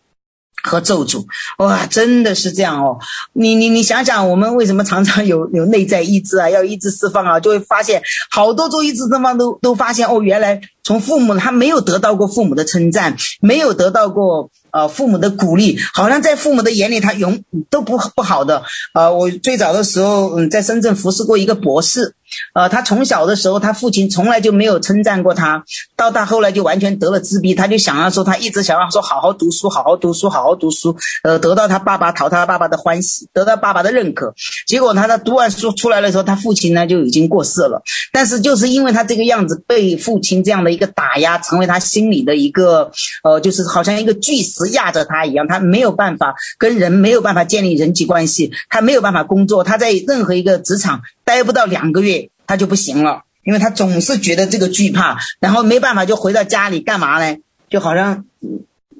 [0.65, 1.25] 和咒诅。
[1.59, 2.99] 哇，真的是这样哦！
[3.33, 6.51] 你你你想想，我们为什么常常 有有内在意志啊？
[6.51, 18.63] 要意志释放啊，就会发现好多做医治的方都都发现哦，原来从父母他没有得到过父母的称赞，没有得到过呃父母的鼓励，好像在父母的眼里他永都不不好的。
[18.95, 22.15] 呃，我最早的时候嗯，在深圳服侍过一个博士。
[22.55, 25.65] 呃，他从小的时候，他父亲从来就没有称赞过他，
[25.97, 34.35] 到他后来就完全得了自闭，他就想要说，他一直想要说好好读书，好好读书，好好读书，呃，得到他爸爸讨他爸爸的欢喜，得到爸爸的认可。
[34.67, 37.83] 结果他在读完书出来的时候，他父亲呢就已经过世了。
[38.13, 42.91] 但是就是因为他这个样子，被父亲这样的一个打压，成为他心里的一个，
[43.23, 52.31] 呃，就是好像一个巨石压着他一样，他没有办法跟人没有办法建立人际关系，他没有办法工作，他在任何一个职场待不到两个月。
[52.47, 57.39] 他就不行了，因为他总是觉得这个惧怕，然后没办法就回到家里干嘛呢？
[57.71, 58.27] 就好像，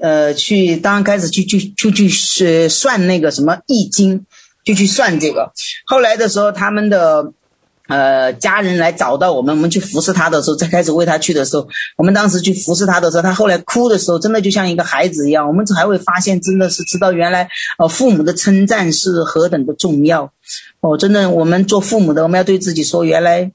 [0.01, 4.25] 呃，去刚开始去去去去是算那个什么易经，
[4.65, 5.53] 就去算这个。
[5.85, 7.35] 后来的时候，他们的
[7.89, 15.47] 呃家人来找到我们，我们去服侍他的时候，再开始为他去的时候，我们当时去服侍他的时候，他后来哭的时候，真的就像一个孩子一样。
[15.47, 20.33] 我们才会发现，真的是知道原来呃父母的称赞是何等的重要。
[20.81, 23.51] 哦，真的，我们做父母的，我们要对自己说，原来，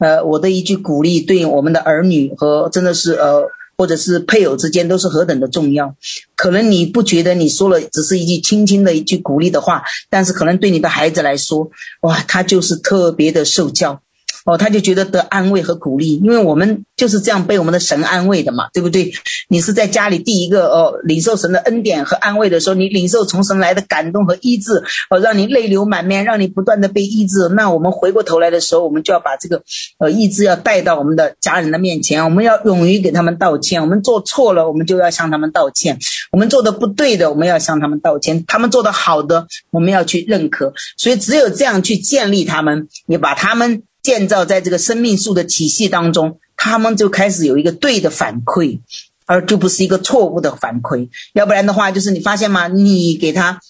[0.00, 5.94] 呃，我的一句鼓励，对我们的儿女和真的是呃，或者是配偶之间，都是何等的重要。
[6.36, 11.70] 可能你不觉得你说了只是一句轻轻的一句鼓励的话，但是可能对你的孩子来说，
[12.02, 14.00] 哇，他就是特别的受教。
[14.44, 19.12] 哦，他就觉得得安慰和鼓励，因为我们就是这样被我们的神安慰的嘛，对不对？
[19.48, 27.48] 你是在家里第一个哦，领受神的恩典和安慰的时候，你领受从神来的感动和医治，哦，让你泪流满面，让你不断的被医治。
[27.50, 29.62] 那我们回过头来的时候，我们就要把这个
[29.98, 33.80] 呃医治要带到我们的家人的面前，我们要勇于给他们道歉。
[33.82, 35.96] 我们做错了，我们就要向他们道歉；
[36.32, 38.44] 我们做的不对的，我们要向他们道歉。
[38.46, 40.72] 他们做的好的，我们要去认可。
[40.96, 43.82] 所以只有这样去建立他们，你把他们。
[44.02, 48.80] 建造在这个生命树的体系当中，他们就开始有一个对的反馈，
[49.26, 51.08] 而就不是一个错误的反馈。
[51.32, 52.66] 要不然的话，就是你发现吗？
[52.68, 53.60] 你给他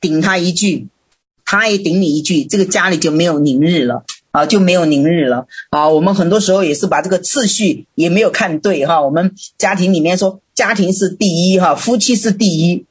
[0.00, 0.86] 顶他一句，
[1.44, 5.88] 他也顶你一句，这个家里就没有宁日了啊，就没有宁日了啊。
[5.88, 9.02] 我们很多时候也是把这个次序也没有看对哈。
[9.02, 12.84] 我们家庭里面说家庭是第一哈，夫妻是第一，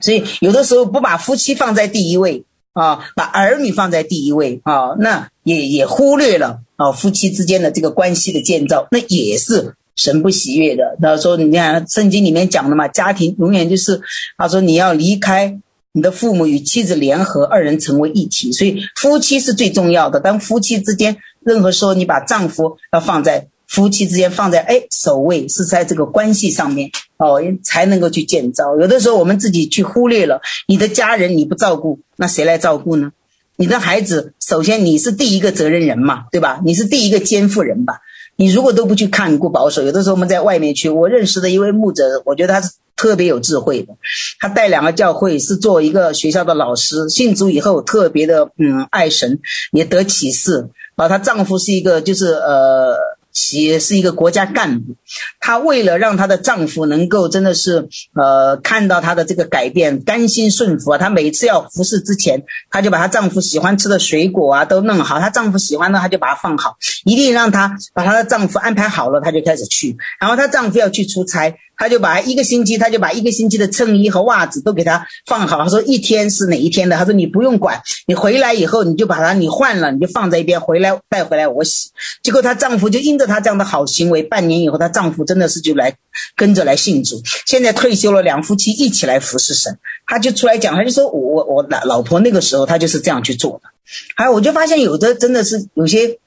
[0.00, 2.44] 所以有的时候不把夫妻放在第一位。
[2.78, 10.96] 啊，把儿女放在第一位啊，那也也忽略了啊夫妻之间的这个关系的建造，那也是神不喜悦的。
[11.02, 14.00] 他说，你看圣经里面讲的嘛，家庭永远就是
[14.36, 15.58] 他说你要离开
[15.92, 18.52] 你的父母，与妻子联合，二人成为一体。
[18.52, 20.20] 所以夫妻是最重要的。
[20.20, 23.48] 当夫妻之间，任何时候你把丈夫要放在。
[23.68, 28.76] 夫妻之间放在哎首位，是在这个关系上面哦，才能够去建造。
[28.78, 33.12] 有的时候我们自己去忽略了你的家人，你不照顾，那谁来照顾呢？
[33.56, 36.60] 你的孩子，首先你是第一个责任人嘛，对吧？
[36.64, 38.00] 你是第一个肩负人吧？
[38.36, 43.94] 你如果都不去看顾保守，有的时候我们在外面去，我认识的一位牧者，我觉得他是特别有智慧的。
[44.40, 49.40] 他带两个教会，是做一个学校的老师，信主以后特别的嗯爱神，
[49.72, 51.08] 也得启示啊。
[51.08, 53.17] 她丈夫是一个就是呃。
[53.38, 54.96] 企业是一个国家干部，
[55.38, 71.54] 她为了让她的丈夫能够真的是呃看到她的这个改变，甘心顺服啊，她每次要服侍之前，她就把她丈夫喜欢吃的水果啊都弄好，她丈夫喜欢的她就把它放好，一定让她把她的丈夫安排好了，她就开始去，然后她丈夫要去出差。
[71.78, 75.58] 他就把一个星期，他就把一个星期的衬衣和袜子都给他放好。
[75.58, 76.96] 他说一天是哪一天的？
[76.96, 81.90] 他说你不用管，你回来以后你就把它你换了，你就放在一边，回来带回来我洗。
[82.22, 85.94] 结果她丈夫就因着她这样的好行为，半年以后她丈夫真的是就来
[86.36, 87.22] 跟着来信主。
[87.46, 89.78] 现在退休了，两夫妻一起来服侍神。
[90.06, 93.70] 他就出来讲，他就说我我我老老婆那个时候他就是这样去做的。
[94.16, 96.18] 还有我就发现有的真的是有些。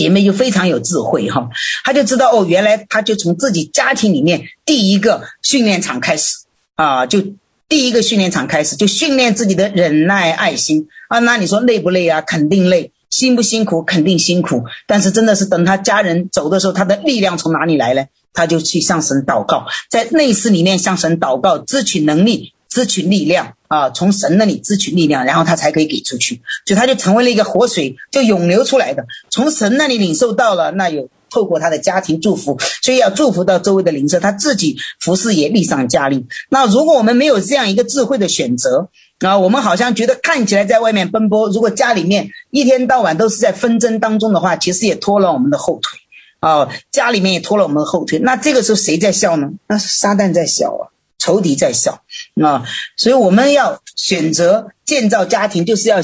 [0.00, 1.50] 姐妹就非常有智慧哈，
[1.84, 6.38] 她就知道哦，原来她就从自己家庭里面第一个训练场开始
[6.74, 7.22] 啊，就
[7.68, 11.18] 第一个训练场开始，就训练自己的忍耐爱心啊。
[11.18, 12.22] 那你说累不累啊？
[12.22, 12.92] 肯定累。
[13.10, 13.82] 辛不辛苦？
[13.82, 14.64] 肯定辛苦。
[14.86, 18.06] 但是真的是等他家人走的时候，他的力量从哪里来呢？
[18.32, 22.54] 他就去向神祷告，在内室里面向神祷告，支取能力。
[22.70, 29.04] 支取力量啊，从神那里支取力量，然后他才可以给出去，所以他就成为了一个活水，就涌流出来的。
[29.28, 36.26] 从神那里领受到了，那有透过他的家庭祝福，所以要祝福到周围的邻舍，他自己服侍也力上加力。
[36.48, 45.98] 那如果我们没有这样一个智慧的选择啊，我们好像觉得看起来在外面奔波，如果家里面一天到晚都是在纷争当中的话，其实也拖了我们的后腿
[46.38, 48.20] 啊，家里面也拖了我们的后腿。
[48.20, 49.50] 那这个时候谁在笑呢？
[49.66, 50.88] 那是撒旦在笑啊。
[51.20, 52.02] 仇敌在笑
[52.42, 52.64] 啊，
[52.96, 55.98] 所以我们要选择建造家庭，就是要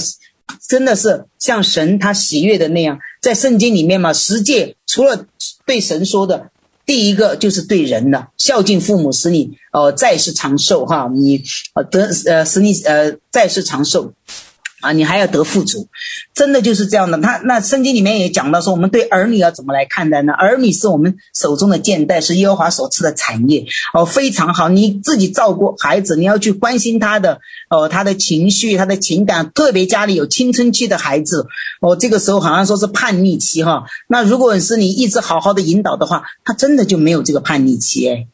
[0.69, 5.27] 真的是像神他喜悦的那样，在圣经里面嘛，十诫除了
[5.65, 6.51] 对神说的，
[6.85, 11.43] 第一个就是对人的孝敬父母，使你呃再世长寿哈，你
[11.75, 14.13] 呃得呃使你呃再世长寿。
[14.87, 15.89] 啊，你还要得富足，
[16.33, 17.19] 真的就是这样的。
[17.19, 20.33] 他那圣经里面也讲到说，我们对儿女要怎么来看待呢？
[20.33, 23.67] 儿女是我们手中的剑带，是耶和华所赐的产业。
[23.93, 31.47] 哦，非常好，你自己照顾孩子，你要去关心他的哦，他的情绪，他的情感，特别家里有青春期的孩子，
[31.81, 33.85] 哦，这个时候好像说是叛逆期哈。
[34.07, 38.29] 那如果是你一直好好的引导的话，他真的就没有这个叛逆期诶。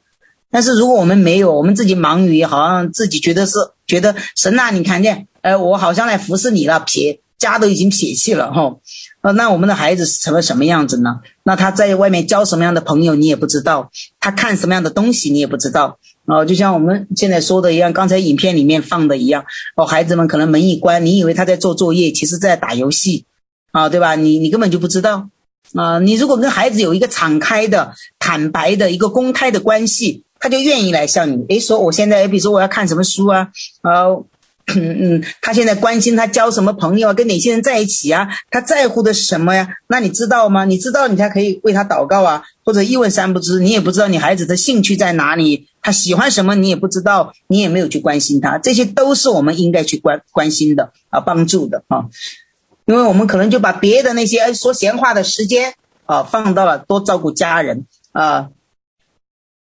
[0.53, 3.55] 但是如果我们没有，我们自己忙于好像自己觉得是
[3.89, 5.27] 觉得神啊，你看见。
[5.41, 8.77] 呃，我好像来服侍你了，撇家都已经撇弃了哈，
[9.23, 11.19] 呃，那我们的孩子成了什么样子呢？
[11.43, 13.91] 那他在外面交什么样的朋友你也不知道，
[14.21, 19.45] 他看什么样的东西你也不知道，哦，就像我们现在说的一样，刚才影片里面放的一样，
[19.75, 23.25] 哦，孩子们可能门一关，你以为他在做作业，其实在打游戏，
[23.73, 24.15] 啊，对吧？
[24.15, 25.29] 你你根本就不知道，
[25.75, 33.49] 啊，你如果跟孩子有一个敞开的、坦白的一个公开的关系，他就愿意来向你，诶，说我现在，比如说我要看什么书啊，
[33.81, 34.09] 啊。
[34.75, 38.29] 嗯 嗯，他现在关心他交什么朋友啊，跟哪些人在一起啊？
[38.49, 39.69] 他在乎的是什么呀？
[39.89, 40.65] 那你知道吗？
[40.65, 52.07] 你知道你才可以为他祷告啊，或者一问三不知，你也不知道你孩子的兴趣在哪里，他喜欢什么你也不知道，你也没有去关心他，这些都是我们应该去关关心的啊，帮助的啊，
[52.87, 55.75] 因为我们可能就把别的那些说闲话的时间
[56.07, 58.51] 啊放到了多照顾家人啊。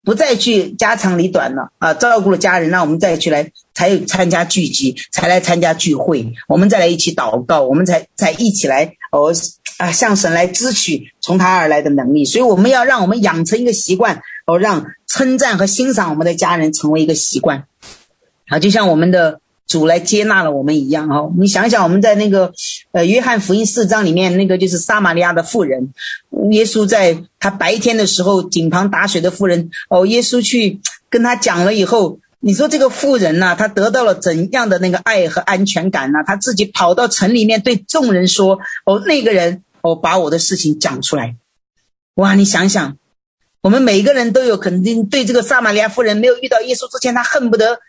[0.04, 1.94] 不再去家长里短了啊！
[1.94, 9.32] 照顾了家人，那我们再去来才有参加聚集，才来参加聚会，我们再来一起祷告，我们才才一起来哦
[9.78, 12.24] 啊，向神来支取从他而来的能力。
[12.24, 17.66] 所以我们要让我们养成一个习惯，哦，让称赞和欣赏我们的家人成为一个习惯
[18.48, 19.40] 啊，就像我们的。
[19.66, 22.52] 主来接纳了我们一样哦，你想想我们在那个
[22.90, 25.94] 呃约翰福音四章里面那个就是撒玛利亚的妇人，
[26.50, 36.18] 耶稣在他白天的时候井旁打水的妇人哦，耶稣去跟他讲了以后，你说这个妇人呐，他得到了怎样的那个爱和安全感呢？
[36.26, 41.36] 他自己跑到城里面对众人说哦，那个人哦把我的事情讲出来，
[42.16, 42.98] 哇，你想想，
[43.62, 47.80] 我们每个人都有肯定对这个撒玛利亚妇人没有遇到耶稣之前，他恨不得。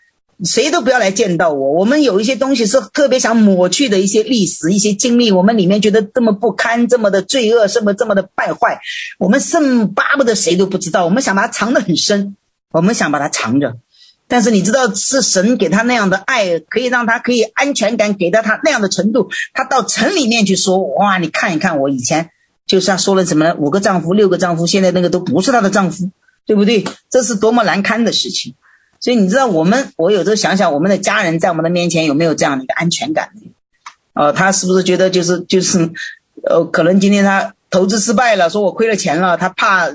[0.42, 1.72] 谁都不要来见到我。
[1.72, 8.80] 我们有一些东西是特别想抹去的一些历史、一些经历，我们里面觉得这么不堪、这么的罪恶、这么这么的败坏，
[9.18, 11.04] 我们甚巴不得谁都不知道。
[11.04, 12.36] 我们想把它藏得很深，
[12.72, 13.76] 我们想把它藏着。
[14.26, 19.28] 但是你知道，是神给他那样的爱，可以让他可以安全感给到他那样的程度。
[19.52, 22.30] 他到城里面去说：“哇，你看一看，我以前
[22.66, 26.10] 就是他说了什么五个丈夫、六个丈夫，现在那个都不是他的丈夫，
[26.46, 26.84] 对不对？
[27.10, 28.54] 这是多么难堪的事情。”
[29.04, 33.28] 所以你知道，我们我有时候想想，我们的家人在我们的面前有没有这样的一个安全感？
[34.14, 35.90] 呃，他是不是觉得就是就是，
[36.42, 39.90] 呃，可能今天他投资失败了，说我亏了钱了，他怕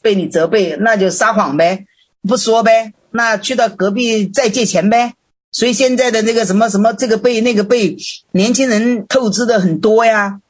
[0.00, 1.84] 被你责备，那就撒谎呗，
[2.26, 5.12] 不说呗，那去到隔壁再借钱呗。
[5.52, 7.98] 所以现在的那个什么什么这个被那个被
[8.32, 10.40] 年轻人透支的很多呀，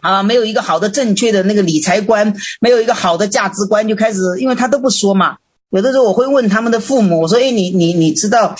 [0.00, 5.36] 啊，没有一个好的正确的那个理财观，没有一个好的价值观，就开始，因为他都不说嘛。
[5.70, 8.54] 有的时候我会问他们的父母，我说：“哎，你你你知道，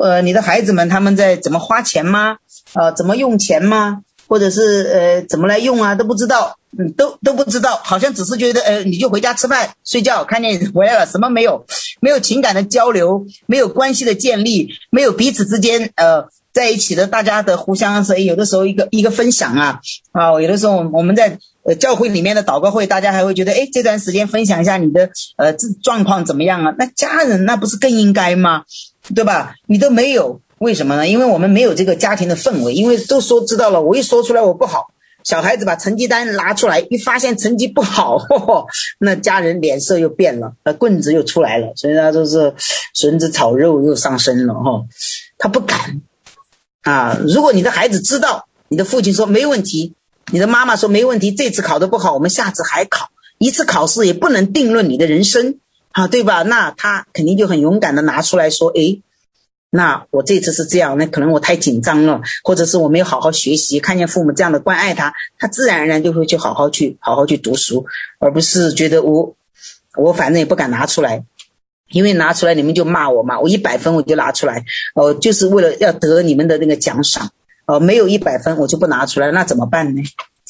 [0.00, 2.36] 呃，你的孩子们他们在怎么花钱吗？
[2.74, 4.02] 呃，怎么用钱吗？
[4.28, 5.94] 或者是呃怎么来用啊？
[5.94, 11.64] 都不知道，嗯，都都不知道，好像只是觉得，呃，你就回家吃饭睡觉，看电影回来了，什么没有，
[12.00, 19.80] 没有情感的交流，没有关系的建立，没有彼此之间呃在一起的大家的互相，所以有的时候一个一个分享啊，
[20.12, 26.74] 啊，有的时候我们在。”呃，教会里面的祷告会，大家还会觉得，哎，这段时间分享一下你的呃这状况怎么样啊？
[26.78, 28.64] 那家人那不是更应该吗？
[29.14, 29.52] 对吧？
[29.66, 31.06] 你都没有，为什么呢？
[31.06, 34.86] 因为我们没有这个家庭的氛围，因为都说知道了，我一说出来我不好，
[35.22, 38.64] 小孩子把成绩单拿出来，一发现成绩不好，呵呵，
[38.98, 42.54] 那家人脸色又变了，呃，棍子又出来了，所以他就是
[42.94, 44.82] 笋子炒肉又上身了哈，
[45.36, 46.00] 他不敢
[46.82, 47.18] 啊。
[47.26, 49.94] 如果你的孩子知道，你的父亲说没问题。
[50.32, 53.10] 你的妈妈说没问题，这次考得不好，我们下次还考。
[53.38, 55.58] 一次考试也不能定论你的人生，
[55.90, 56.42] 啊，对吧？
[56.42, 59.02] 那他肯定就很勇敢的拿出来说，诶，
[59.70, 67.86] 那我这次是这样，那可能我太紧张了，或者是我没有好好学习，看见父母这样的关爱他，他自然而然就会去好好去好好去读书，
[68.20, 69.34] 而不是觉得我
[69.96, 71.24] 我反正也不敢拿出来，
[71.92, 74.64] 因为拿出来你们就骂我嘛，我一百分我就拿出来，
[74.94, 77.30] 哦，就是为了要得你们的那个奖赏。
[77.66, 80.02] 哦，没有一百分，我就不拿出来，那怎么办呢？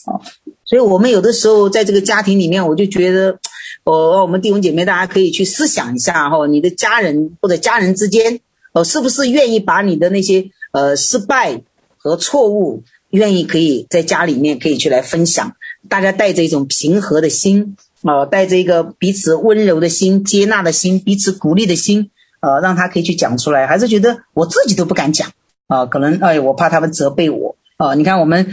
[0.07, 0.23] 哦，
[0.65, 3.39] 所以我们有的时候在这个家庭里面，我就觉得，
[3.85, 8.41] 哦，我们弟兄姐妹大家可以去思想一下哈，你的家人或者家人之间，
[8.73, 11.61] 哦，是不是愿意把你的那些呃失败
[11.99, 15.57] 和错误，愿意可以在家里面可以去来分享，
[15.91, 25.31] 大家带着一种平和的心，啊，带着一个彼此温柔的心、接纳的心、彼此鼓励的心，呃，让他可以去讲出来，还是觉得我自己都不敢讲。
[25.67, 28.53] 啊，可能哎，我怕他们责备我，啊，你看我们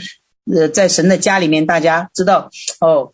[0.53, 3.11] 呃在神的家里面，大家知道哦，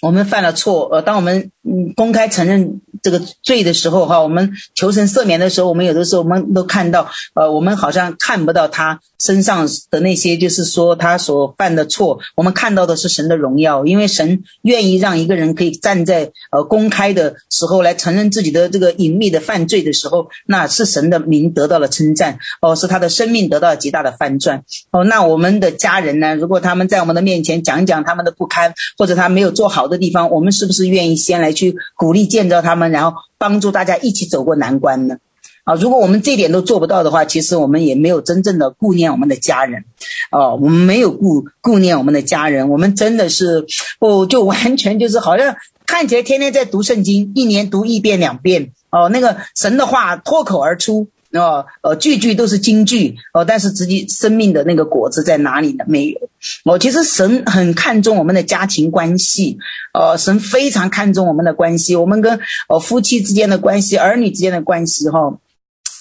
[0.00, 2.80] 我们犯了错，呃，当我们嗯公开承认。
[3.02, 32.92] 这个罪的时候，哈，我们求神赦免的时候，我们有的时候我们都看到，呃，我们好像看不到他身上的那些，就是说他所犯的错，我们看到的是神的荣耀，因为神愿意让一个人可以站在呃公开的时候来承认自己的这个隐秘的犯罪的时候，那是神的名得到了称赞，哦，是他的生命得到了极大的翻转，哦，那我们的家人呢，如果他们在我们的面前讲讲他们的不堪，或者他没有做好的地方，我们是不是愿意先来去鼓励建造他们？
[32.92, 35.16] 然后帮助大家一起走过难关呢？
[35.64, 39.84] 啊，如果我们这点都做不到的话，其实我们也没有真正的顾念我们的家人，
[40.30, 43.66] 哦，我们没有顾顾念我们的家人，我们真的是
[43.98, 51.08] 哦，就完全就是好像看起来天天在读圣经，一年读一遍两遍，哦，那个神的话脱口而出。
[51.36, 55.84] 哦，呃，句句都是金句哦，但是自己生命的那个果子在哪里呢？
[55.86, 56.18] 没有。
[56.64, 59.58] 哦，其实神很看重我们的家庭关系，
[59.92, 65.38] 呃，神非常看重我们的关系，我们跟呃夫妻之间的关系，儿女之间的关系，哈、哦。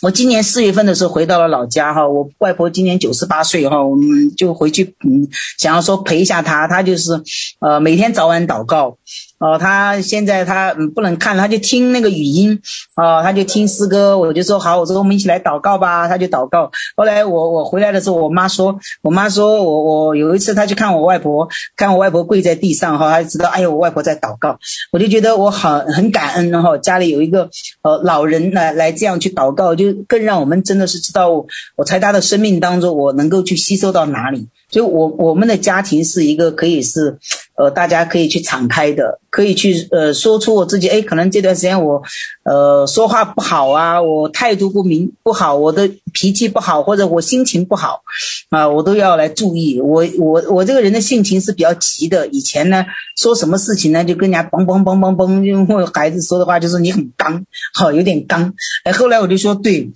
[0.02, 5.28] 我今年四月份的时候回到了老家，哈，我外婆今年九十八岁，哈，我们就回去，嗯，
[5.58, 7.12] 想要说陪一下她，她就是，
[7.60, 8.98] 呃，每天早晚祷告。
[9.38, 12.58] 哦，他现在他不能看，他就听那个语音，
[12.96, 16.72] 哦，他就听诗歌，我就说好，我说我们一起来祷告吧，他就祷告。
[16.96, 24.58] 后来我我回来的时候，我妈说，我妈说我我有一次他去看我外婆，看我外婆跪在地上哈，他就知道，哎呦，我外婆在祷告，
[24.92, 27.50] 我就觉得我好很感恩，然后家里有一个
[27.82, 34.48] 呃老人来来这样去祷告，就更让我们真的是知道我，我在他的生命当中，我能够去吸收到哪里。
[34.68, 37.18] 所以我我们的家庭是一个可以是，
[37.58, 42.02] 呃，大家可以去敞开的，可以去呃说出我自己，哎，可能这段时间我，
[42.44, 48.02] 呃，说话不好啊，我态度不明不好，我的脾气不好，或者我心情不好，
[48.50, 49.80] 啊，我都要来注意。
[49.80, 52.86] 我我我这个人的性情是比较急的，以前呢
[53.18, 58.54] 说什么事情呢就跟人家嘣嘣嘣嘣嘣，因为孩子说的话就是你很刚，好有点刚，
[58.84, 59.90] 哎，后来我就说对。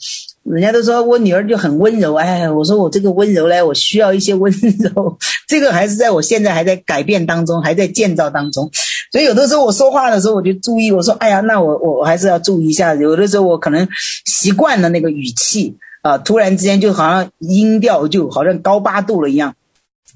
[0.52, 8.72] 人家都说我女儿就很温柔，哎，我说我这个温柔嘞，我需要一些温柔， 这个还是在我现在还在改变当中，还在建造当中，
[9.12, 13.88] 所以有的时候我说话的时候我就注意，我说哎呀，那我我还是要注意一下，有的时候我可能
[14.26, 19.56] 习惯了那个语气啊，突然之间就好像音调就好像高八度了一样，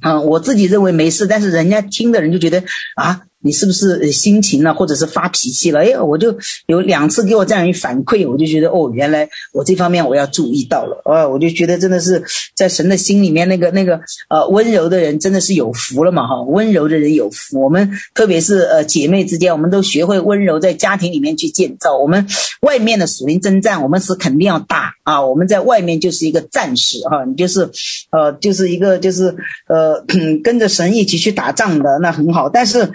[0.02, 2.64] 啊，我自己认为没事，但是人家听的人就觉得
[2.96, 3.22] 啊。
[3.44, 5.82] 你是不是心情了，或者是发脾气了？
[5.82, 6.36] 哎，我就
[6.66, 11.02] 有两次给我这样一反馈，我就觉得哦，原来我这方面我要注意到了。
[11.04, 12.24] 哦，我就觉得真的是
[12.56, 17.62] 在神的心里面那个那个呃温柔的人真的是有福了嘛哈，温柔的人有福。
[17.62, 21.98] 我们特别是呃姐妹之间，我们都学会温柔，在家庭里面去建造。
[21.98, 22.26] 我们
[22.62, 25.26] 外面的属灵征战，我们是肯定要打啊。
[25.26, 27.70] 我们在外面就是一个战士哈，你就是
[28.12, 29.36] 呃就是一个就是
[29.68, 30.02] 呃
[30.44, 32.48] 跟着神一起去打仗的，那很好。
[32.48, 32.90] 但是。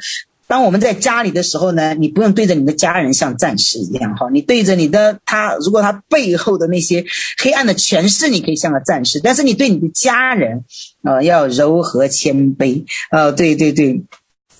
[0.48, 7.04] 当我们在家里的时候呢，你不用对着你的家人像战士一样哈，你对着你的他，如果他背后的那些
[7.36, 10.64] 黑暗的权势，你可以像个战士，但是你对你的家人，
[11.04, 14.02] 呃，要柔和谦卑，呃，对对对，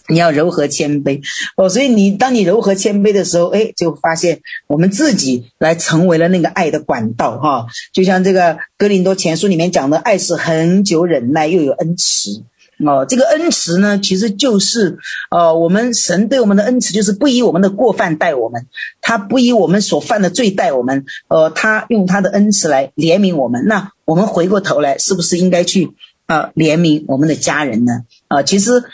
[0.08, 1.22] 你要柔和谦卑
[1.56, 12.42] 哦，所以你当你柔和谦卑的时候，哎，就发现我们自己来成为了那个爱的管道哈，就像这个哥林多前书里面讲的，爱是恒久忍耐，又有恩慈。
[12.86, 14.98] 哦，这个恩慈呢，其实就是，
[15.30, 18.66] 呃，我们神对我们的恩慈，就是不以我们的过犯待我们，
[19.00, 23.64] 他不以我们所犯的罪待我们，呃，他用他的恩慈来怜悯我们。
[23.66, 25.90] 那我们回过头来，是不是应该去
[26.26, 28.04] 呃怜悯我们的家人呢？
[28.28, 28.84] 啊、其实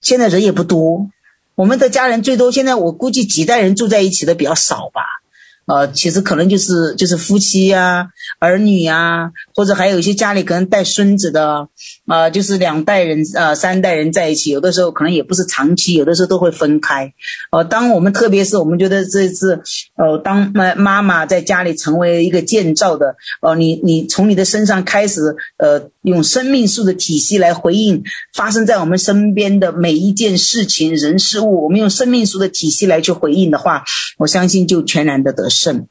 [0.00, 1.08] 现在人也不多，
[1.56, 5.02] 我们的家人最多现在我估计几代人住在一起的比较少吧。
[5.66, 11.68] 呃，其实可能就是就是夫妻呀、儿女呀、或者还有一些家里可能带孙子的，
[12.06, 17.14] 啊、就是两代人啊、三代人在一起，有的时候可能也不是长期，有的时候都会分开。
[17.50, 19.62] 呃，当我们特别是我们觉得这次，
[19.96, 33.84] 呃，当妈妈妈在家里成为一个建造的，呃，你你从你的身上开始，呃，用生命树的体系来回应发生在我们身边的每一件事情、人事物，我们用生命树的体系来去回应的话，
[34.18, 35.48] 我相信就全然的得。
[35.54, 35.86] 胜，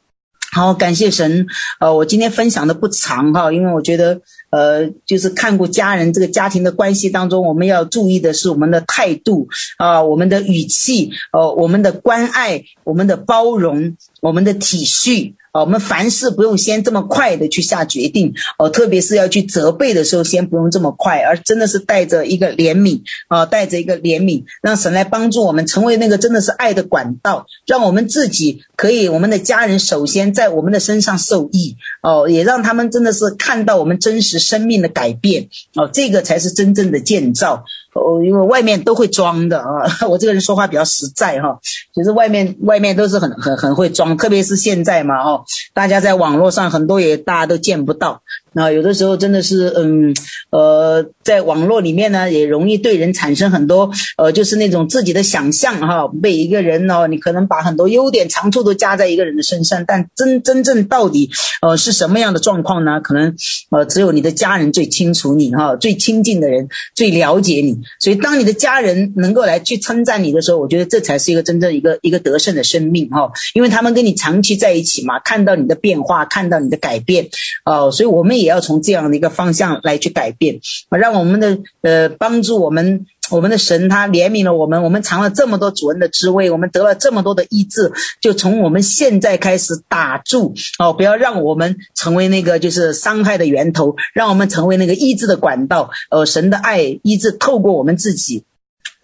[0.53, 1.47] 好，感谢神。
[1.79, 9.47] 呃，我今天分享的不长哈，因为我觉得，呃，就是看过家人这个家庭的关系当中，我们要注意的是我们的态度
[9.77, 15.35] 啊、我们的语气，呃，我们的关爱，我们的包容，我们的体恤。
[15.53, 37.63] 啊，我们凡事不用先这么快的去下决定哦，特别是要去责备的时候，先不用这么快，而真的是带着一个怜悯啊，带着一个怜悯，让神来帮助我们成为那个真的是爱的管道，让我们自己可以，我们的家人首先在我们的身上受益哦，也让他们真的是看到我们真实生命的改变哦，这个才是真正的建造。
[37.93, 41.59] 哦，因为外面都会装的啊， 我这个人说话比较实在哈，
[41.93, 48.21] 其实外面外面都是很很很会装，特别是现在嘛哈，大家在网络上很多也大家都见不到。
[48.53, 50.13] 那有的时候真的是，嗯，
[50.51, 56.07] 呃，在网络里面呢，也容易对人产生很多，呃，就是那种自己的想象哈。
[56.21, 61.29] 被一个人哦，你可能把很多优点、长处都加在一个人的身上，但真真正到底，
[61.61, 63.01] 呃，是什么样的状况呢？
[63.01, 63.35] 可能，
[63.71, 67.79] 呃，只有你的家人最清楚你哈，最亲近的人最了解你。
[67.99, 77.27] 所以，当你的家人能够来去称赞你的时候，我觉得这才是一个真正一个一个得胜的生命哈，因为他们跟你长期在一起嘛，看到你的变化，看到你的改变，
[77.65, 78.53] 哦，所以我们也。
[78.53, 80.59] 要从这样的一个方向来去改变，
[80.91, 87.91] 让我们的呃帮助我们，我们的神他怜悯了我们，我们尝了这么多主恩的滋味，我们得了这么多的医治，
[88.21, 98.43] 就从我们现在开始打住哦，不要让我们成为那个就是伤害的源头，让我们成为那个医治的管道，呃，神的爱医治透过我们自己。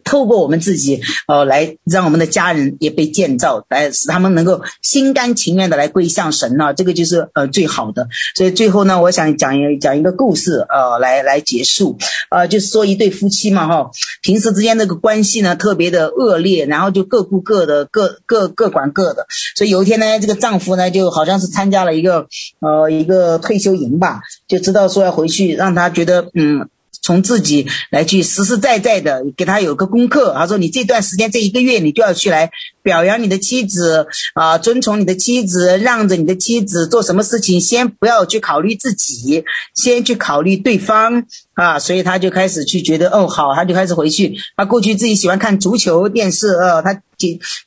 [0.09, 8.07] 透过我们自己，呃，来让我们的家人也被建造，来使他们能够心甘情愿的来归向神呢，这个就是呃最好的。
[8.35, 11.95] 所以最后呢，我想讲一讲一个故事，呃，来来结束，
[12.31, 13.91] 呃，就是说一对夫妻嘛，哈，
[14.23, 19.27] 平时之间那个关系呢特别的恶劣，然后就各顾各的，各各各管各的。
[19.55, 22.25] 所以有一天呢，这个丈夫呢就好像是参加了一个
[22.61, 26.67] 呃一个退休营吧，就知道说要回去，让他觉得嗯。
[27.01, 32.51] 从自己来去实实在在的给他有个功课，他说你这段时间这一个月你就要去来
[32.83, 39.43] 表扬你的妻子啊，遵从你的妻子，让着你的妻子做什么事情，先不要去考虑自己，
[39.75, 44.35] 先去考虑对方啊，所以他就开始去觉得哦好，他就开始回去。
[44.55, 47.01] 他过去自己喜欢看足球电视，呃，他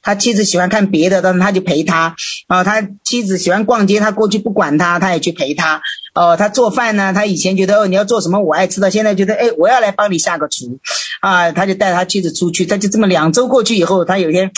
[0.03, 2.15] 他妻子喜欢看别的，但是他就陪他
[2.49, 5.83] 啊，他妻子喜欢逛街，他过去不管他，他也去陪他。
[6.15, 10.79] 哦，他做饭呢，他以前觉得哦，你要做什么我爱吃的，现在觉得哎，我要来帮你下个厨，
[11.21, 14.51] 啊，他就带他妻子出去，他就这么两周过去以后，他有一天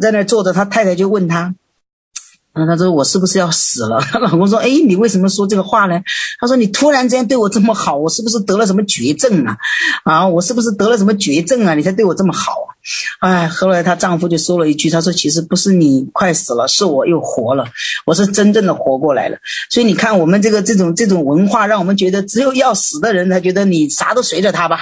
[0.00, 1.54] 在那坐着，他太太就问他。
[2.60, 5.98] 然后他说：“我是不是要死了？” 她老公说：“哎，你为什么说这个话呢？”
[6.38, 9.56] 她说：“你突然之间对我这么好，我是不是得了什么绝症啊？
[10.04, 11.72] 啊，我是不是得了什么绝症啊？
[11.72, 12.68] 你才对我这么好啊？”
[13.20, 17.64] 哎，后来她丈夫就说了一句：“他说其实不是你快死了，是我又活了，
[18.04, 19.38] 我是真正的活过来了。”
[19.70, 24.80] 所以你看，我们这个这种这种文化，让我们觉得只有要死的人才觉得你啥都随着他吧。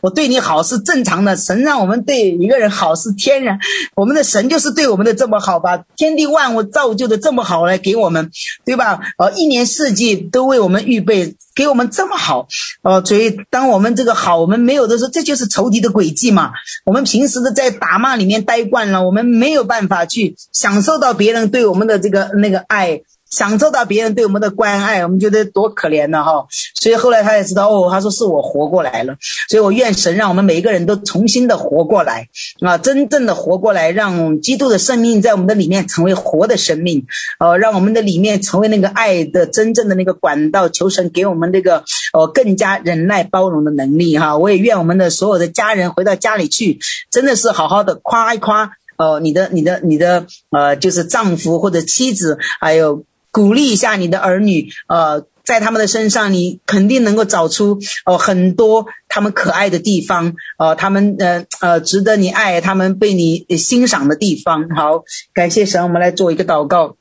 [0.00, 3.58] 我对你好是正常的，神让我们对一个人好是天然，
[3.96, 5.82] 我们的神就是对我们的这么好吧？
[5.96, 7.08] 天地万物造就。
[7.08, 8.30] 的这么好来给我们，
[8.64, 9.00] 对吧？
[9.18, 12.48] 呃，一年四季都为我们预备，给我们这么好，
[12.82, 16.52] 呃，所以当我们这个好，我们没有的时候，这就是仇敌的诡计嘛。
[16.84, 23.02] 我们平时的在打骂里面待惯了，我们没有办法去享受到别人对我们的这个那个爱。
[23.30, 26.46] 享受到别人对我们的关爱，我们觉得多可怜呢哈！
[26.74, 29.16] 所以后来他也知道哦，他说是我活过来了，
[29.48, 32.28] 所以我愿神让我们每一个人都重新的活过来
[32.60, 37.06] 啊，真正的活过来，让基督的生命在我们的里面成为活的生命，
[37.38, 44.38] 呃，让我们的里面成为那个爱的真正的那个管道，求神给我们那个呃更加忍耐包容的能力哈！
[44.38, 46.78] 我也愿我们的所有的家人回到家里去，
[47.10, 53.04] 真的是好好的夸一夸哦，你的你的你的呃，就是丈夫或者妻子，还有。
[53.30, 64.68] 鼓励一下你的儿女，呃，在他们的身上，你肯定能够找出哦、很多他们可爱的地方，呃，他们呃呃值得你爱，他们被你欣赏的地方。
[64.76, 66.97] 好，感谢神，我们来做一个祷告。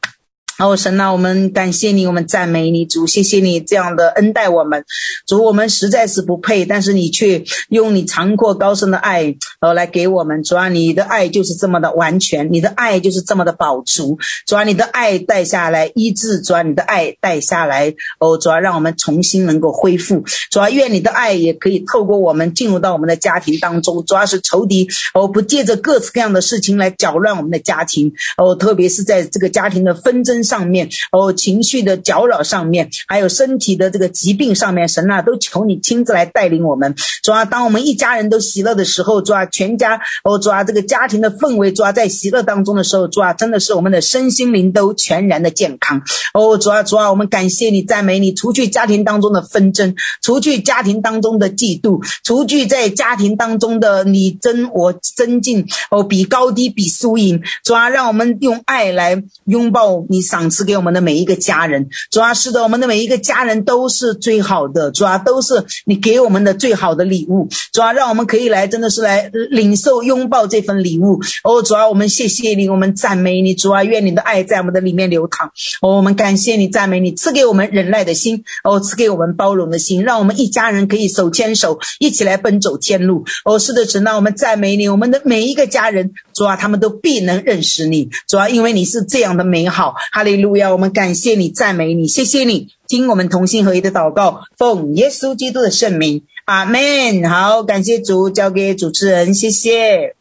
[0.60, 4.86] 好，神啊，我们感谢你，我们赞美你，主，谢谢你这样的恩待我们。
[5.28, 10.42] 主，我们实在是不配，但是你却用你长阔高深的爱，呃，来给我们。
[10.42, 14.18] 主啊，你的爱就是这么的完全，你的爱就是这么的饱足。
[14.48, 20.24] 主啊，你的爱带下来医治，主啊，你的爱带下来，哦，主啊，让我们重新能够恢复。
[20.50, 24.04] 主啊，愿你的爱也可以透过我们进入到我们的家庭当中。
[24.08, 30.44] 主要是仇敌，哦，不借着各式各样的事情来搅乱我们的家庭，哦，特别是在这个家庭的纷争。
[30.48, 36.96] 上面，哦，情绪的搅扰上面，还有身体的这个疾病上面，神啊，都求你亲自来带领我们。
[37.24, 46.02] 主啊，当我们一家人都喜乐的时候，主啊，全家哦，主啊，这个家庭的氛围，主啊，在喜乐当中的时候，主啊，真的是我们的身心灵都全然的健康。
[46.34, 57.42] 哦，主啊，主啊，我们感谢你，赞美你，除去家庭当中的纷争，除去家庭当中的嫉妒，除去在家庭当中的你争我争竞，哦，比高低，比输赢。
[57.64, 61.90] 主啊，让我们用爱来拥抱你赏赏赐给我们的每一个家人。
[62.12, 64.92] 主啊，是的，我们的每一个家人都是最好的。
[64.92, 67.50] 主啊，都是你给我们的最好的礼物。
[67.74, 71.20] 主啊，让我们可以来，真的是来领受拥抱这份礼物。
[71.44, 73.56] 哦，主啊，我们谢谢你，我们赞美你。
[73.56, 75.52] 主啊，愿你的爱在我们的里面流淌。
[75.82, 78.44] 哦，我们感谢你，赞美你，赐给我们忍耐的心。
[78.64, 83.26] 哦，赐给我们包容的心，让我们一家人可以手牵手，一起来奔走天路。
[83.44, 88.10] 哦，是的，神让，我们赞美你，我们的每一个家人，主啊，他们都必能认识你。
[88.28, 89.96] 主要，因为你是这样的美好。
[90.12, 97.28] 哈利路亚，我们感谢你，赞美你，谢谢你，听我们同心合一的祷告，奉耶稣基督的圣名，阿门。
[97.28, 100.17] 好，感谢主，交给主持人，谢谢。